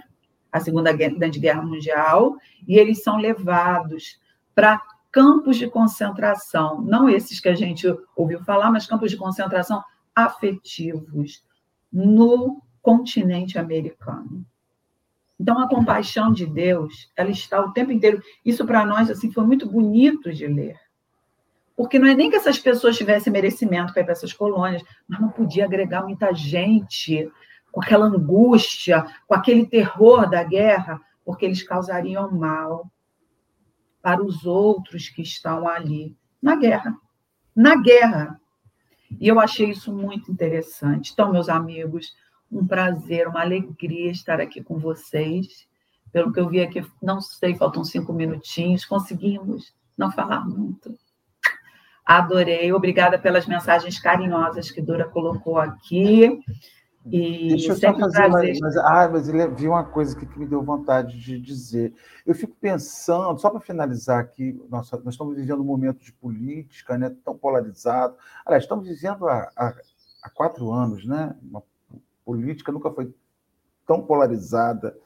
[0.51, 2.37] a Segunda Grande Guerra Mundial,
[2.67, 4.21] e eles são levados
[4.53, 4.83] para
[5.13, 7.87] campos de concentração, não esses que a gente
[8.17, 9.81] ouviu falar, mas campos de concentração
[10.13, 11.45] afetivos
[11.93, 14.45] no continente americano.
[15.39, 18.23] Então a compaixão de Deus, ela está o tempo inteiro.
[18.45, 20.79] Isso para nós assim foi muito bonito de ler.
[21.77, 25.21] Porque não é nem que essas pessoas tivessem merecimento para ir para essas colônias, mas
[25.21, 27.31] não podia agregar muita gente
[27.73, 32.91] com aquela angústia, com aquele terror da guerra, porque eles causariam mal
[34.03, 36.95] para os outros que estão ali na guerra.
[37.57, 38.39] Na guerra.
[39.19, 41.13] E eu achei isso muito interessante.
[41.13, 42.15] Então, meus amigos,
[42.53, 45.67] um prazer, uma alegria estar aqui com vocês.
[46.13, 50.95] Pelo que eu vi aqui, não sei, faltam cinco minutinhos, conseguimos não falar muito.
[52.05, 56.43] Adorei, obrigada pelas mensagens carinhosas que Dora colocou aqui.
[57.07, 60.39] E Deixa eu só fazer mais, mas, ah, mas ele viu uma coisa que, que
[60.39, 61.95] me deu vontade de dizer.
[62.25, 66.97] Eu fico pensando, só para finalizar aqui, nossa, nós estamos vivendo um momento de política
[66.97, 68.15] né, tão polarizado.
[68.45, 69.75] Aliás, estamos vivendo há, há,
[70.23, 71.35] há quatro anos, né?
[71.43, 71.63] Uma
[72.25, 73.15] política nunca foi
[73.87, 74.97] tão polarizada.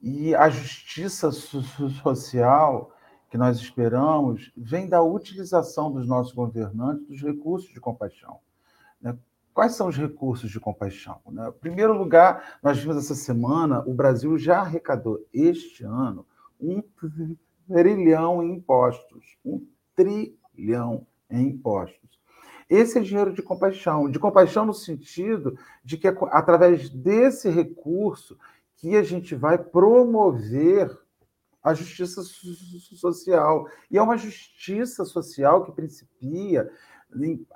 [0.00, 2.92] E a justiça social
[3.28, 8.40] que nós esperamos vem da utilização dos nossos governantes dos recursos de compaixão.
[9.00, 9.16] Né?
[9.54, 11.20] Quais são os recursos de compaixão?
[11.26, 11.48] Né?
[11.48, 16.26] Em primeiro lugar, nós vimos essa semana, o Brasil já arrecadou este ano
[16.60, 16.82] um
[17.68, 19.38] trilhão em impostos.
[19.44, 22.19] Um trilhão em impostos.
[22.70, 24.08] Esse é dinheiro de compaixão.
[24.08, 28.38] De compaixão no sentido de que é através desse recurso
[28.76, 30.96] que a gente vai promover
[31.62, 33.66] a justiça social.
[33.90, 36.70] E é uma justiça social que principia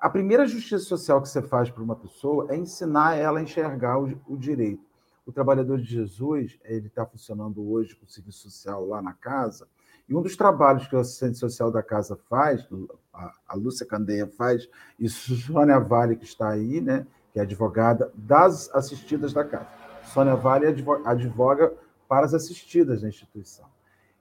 [0.01, 4.01] a primeira justiça social que você faz para uma pessoa é ensinar ela a enxergar
[4.01, 4.83] o, o direito.
[5.25, 9.69] o trabalhador de Jesus ele está funcionando hoje com o serviço social lá na casa,
[10.09, 12.67] e um dos trabalhos que o assistente social da casa faz,
[13.15, 18.69] a, Lúcia Candeia faz, e Sônia Vale, que está aí, né, que é advogada das
[18.75, 19.69] assistidas da casa.
[20.05, 20.67] Sônia Vale
[21.05, 21.73] advoga
[22.09, 23.67] para as assistidas da instituição.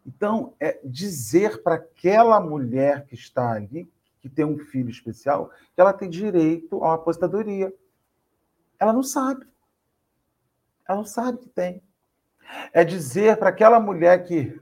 [0.06, 5.82] Então, é dizer para aquela mulher que está ali, que tem um filho especial, que
[5.82, 7.74] ela tem direito a uma apostadoria.
[8.80, 9.46] Ela não sabe.
[10.88, 11.82] Ela não sabe que tem.
[12.72, 14.60] É dizer para aquela mulher que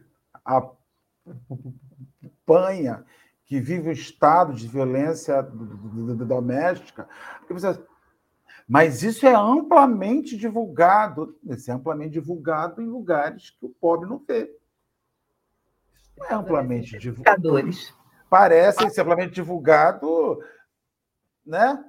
[2.45, 3.05] apanha,
[3.51, 7.05] que vive um estado de violência doméstica,
[8.65, 14.19] mas isso é amplamente divulgado, isso é amplamente divulgado em lugares que o pobre não
[14.19, 14.57] vê.
[16.17, 17.59] Não é amplamente divulgado.
[18.29, 20.41] Parece ser amplamente divulgado,
[21.45, 21.83] né?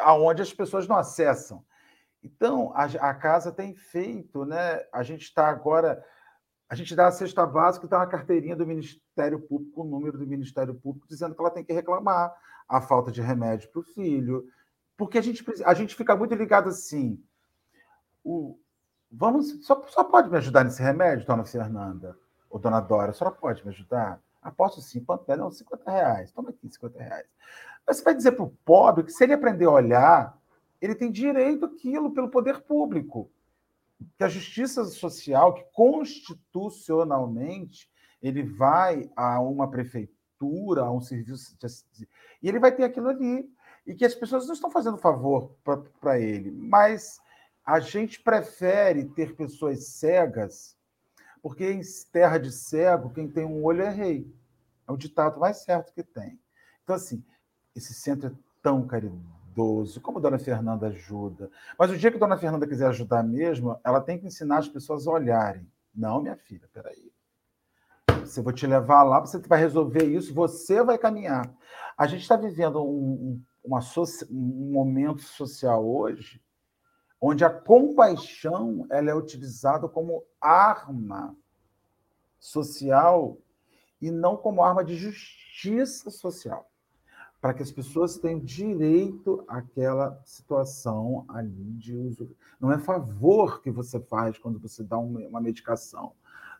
[0.00, 1.64] Aonde as pessoas não acessam.
[2.22, 4.84] Então, a, a casa tem feito, né?
[4.92, 6.04] A gente está agora,
[6.72, 10.16] a gente dá a cesta básica e dá uma carteirinha do Ministério Público, o número
[10.16, 12.34] do Ministério Público, dizendo que ela tem que reclamar
[12.66, 14.48] a falta de remédio para o filho,
[14.96, 17.22] porque a gente, a gente fica muito ligado assim.
[18.24, 18.58] O,
[19.10, 22.16] vamos, só, só pode me ajudar nesse remédio, dona Fernanda?
[22.48, 24.18] Ou dona Dora, a senhora pode me ajudar?
[24.40, 25.36] Aposto sim, quanto é?
[25.36, 26.32] Não, 50 reais.
[26.32, 27.26] Toma aqui, 50 reais.
[27.86, 30.38] Mas você vai dizer para o pobre que se ele aprender a olhar,
[30.80, 33.30] ele tem direito àquilo pelo poder público.
[34.16, 37.90] Que a justiça social, que constitucionalmente
[38.22, 41.66] ele vai a uma prefeitura, a um serviço de,
[42.42, 43.50] e ele vai ter aquilo ali.
[43.84, 45.56] E que as pessoas não estão fazendo favor
[46.00, 47.20] para ele, mas
[47.64, 50.78] a gente prefere ter pessoas cegas,
[51.42, 51.80] porque em
[52.12, 54.32] terra de cego, quem tem um olho é rei.
[54.86, 56.38] É o ditado mais certo que tem.
[56.84, 57.24] Então, assim,
[57.74, 58.32] esse centro é
[58.62, 61.50] tão caridoso idoso, como dona Fernanda ajuda.
[61.78, 65.06] Mas o dia que dona Fernanda quiser ajudar mesmo, ela tem que ensinar as pessoas
[65.06, 65.70] a olharem.
[65.94, 67.12] Não, minha filha, peraí.
[68.20, 71.52] Você vou te levar lá, você vai resolver isso, você vai caminhar.
[71.96, 76.40] A gente está vivendo um, um momento social hoje
[77.20, 81.36] onde a compaixão ela é utilizada como arma
[82.40, 83.38] social
[84.00, 86.71] e não como arma de justiça social
[87.42, 92.30] para que as pessoas tenham direito àquela situação ali de uso.
[92.60, 96.12] Não é favor que você faz quando você dá uma medicação.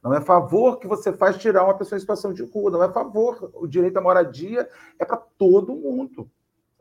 [0.02, 2.78] Não é favor que você faz tirar uma pessoa em situação de cura.
[2.78, 3.52] Não é favor.
[3.54, 4.68] O direito à moradia
[4.98, 6.28] é para todo mundo.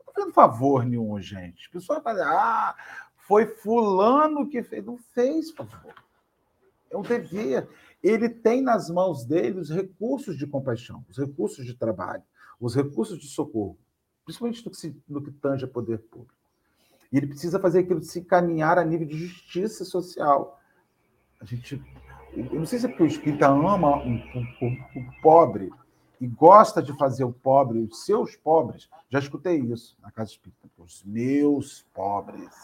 [0.00, 1.68] estou fazendo favor nenhum, gente.
[1.68, 2.74] A pessoa fala, ah,
[3.28, 4.84] foi fulano que fez.
[4.84, 5.94] Não fez favor.
[6.90, 7.68] É um dever.
[8.02, 12.24] Ele tem nas mãos dele os recursos de compaixão, os recursos de trabalho,
[12.58, 13.78] os recursos de socorro
[14.24, 16.34] principalmente no que, se, no que tange a poder público.
[17.12, 20.58] E ele precisa fazer aquilo de se encaminhar a nível de justiça social.
[21.40, 21.82] A gente,
[22.34, 25.70] eu não sei se é porque o espírita ama o, pobre
[26.20, 28.88] e gosta de fazer o pobre, os seus pobres.
[29.10, 30.68] Já escutei isso na casa espírita.
[30.78, 32.54] Os meus pobres.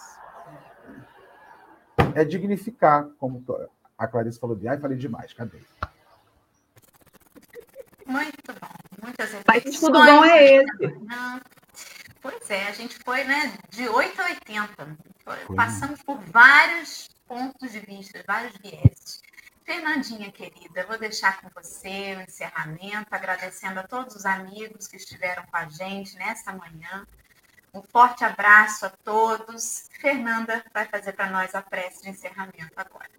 [2.15, 3.45] É dignificar, como
[3.99, 5.59] a Clarice falou de, ai, falei demais, cadê?
[8.07, 8.79] Muito bom
[9.19, 11.43] muitas Mas tudo bom é esse.
[12.21, 14.99] Pois é, a gente foi né, de 8 a 80.
[15.57, 19.21] Passamos por vários pontos de vista, vários vieses.
[19.65, 25.45] Fernandinha, querida, vou deixar com você o encerramento, agradecendo a todos os amigos que estiveram
[25.45, 27.07] com a gente nesta manhã.
[27.75, 29.89] Um forte abraço a todos.
[30.01, 33.11] Fernanda vai fazer para nós a prece de encerramento agora.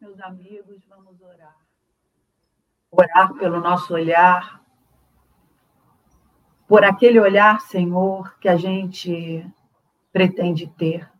[0.00, 1.56] Meus amigos, vamos orar
[2.90, 4.60] orar pelo nosso olhar,
[6.66, 9.44] por aquele olhar, Senhor, que a gente
[10.12, 11.10] pretende ter.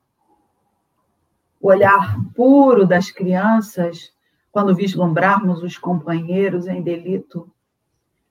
[1.61, 4.13] O olhar puro das crianças,
[4.51, 7.53] quando vislumbrarmos os companheiros em delito,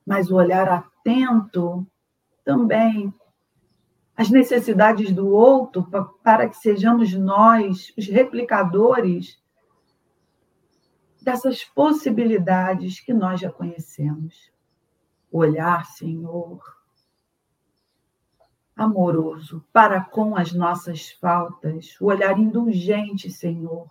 [0.06, 1.86] mas o olhar atento
[2.44, 3.14] também
[4.18, 5.88] às necessidades do outro,
[6.24, 9.39] para que sejamos nós os replicadores
[11.22, 14.52] dessas possibilidades que nós já conhecemos.
[15.32, 16.62] O olhar, Senhor,
[18.76, 23.90] amoroso para com as nossas faltas, o olhar indulgente, Senhor,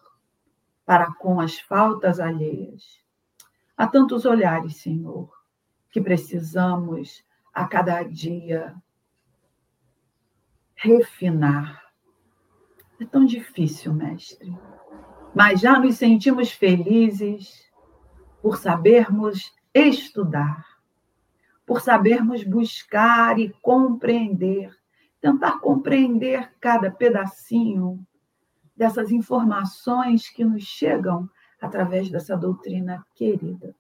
[0.85, 3.01] para com as faltas alheias.
[3.76, 5.31] Há tantos olhares, Senhor,
[5.91, 8.74] que precisamos a cada dia
[10.74, 11.83] refinar.
[13.01, 14.53] É tão difícil, mestre
[15.35, 17.70] mas já nos sentimos felizes
[18.43, 20.64] por sabermos estudar,
[21.66, 24.76] por sabermos buscar e compreender,
[25.20, 28.05] tentar compreender cada pedacinho
[28.76, 31.29] dessas informações que nos chegam
[31.61, 33.74] através dessa doutrina querida.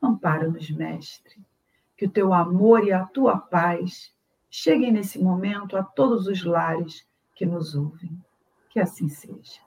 [0.00, 1.40] Ampara-nos, Mestre,
[1.96, 4.14] que o teu amor e a tua paz
[4.50, 8.22] cheguem nesse momento a todos os lares que nos ouvem.
[8.68, 9.65] Que assim seja.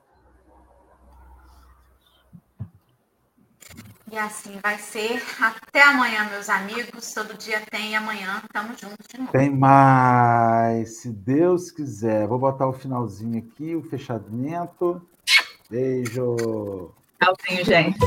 [4.10, 5.22] E assim vai ser.
[5.40, 7.12] Até amanhã, meus amigos.
[7.14, 9.30] Todo dia tem e amanhã estamos juntos de novo.
[9.30, 12.26] Tem mais, se Deus quiser.
[12.26, 15.00] Vou botar o finalzinho aqui, o fechamento.
[15.70, 16.92] Beijo.
[17.20, 17.98] Tchauzinho, gente.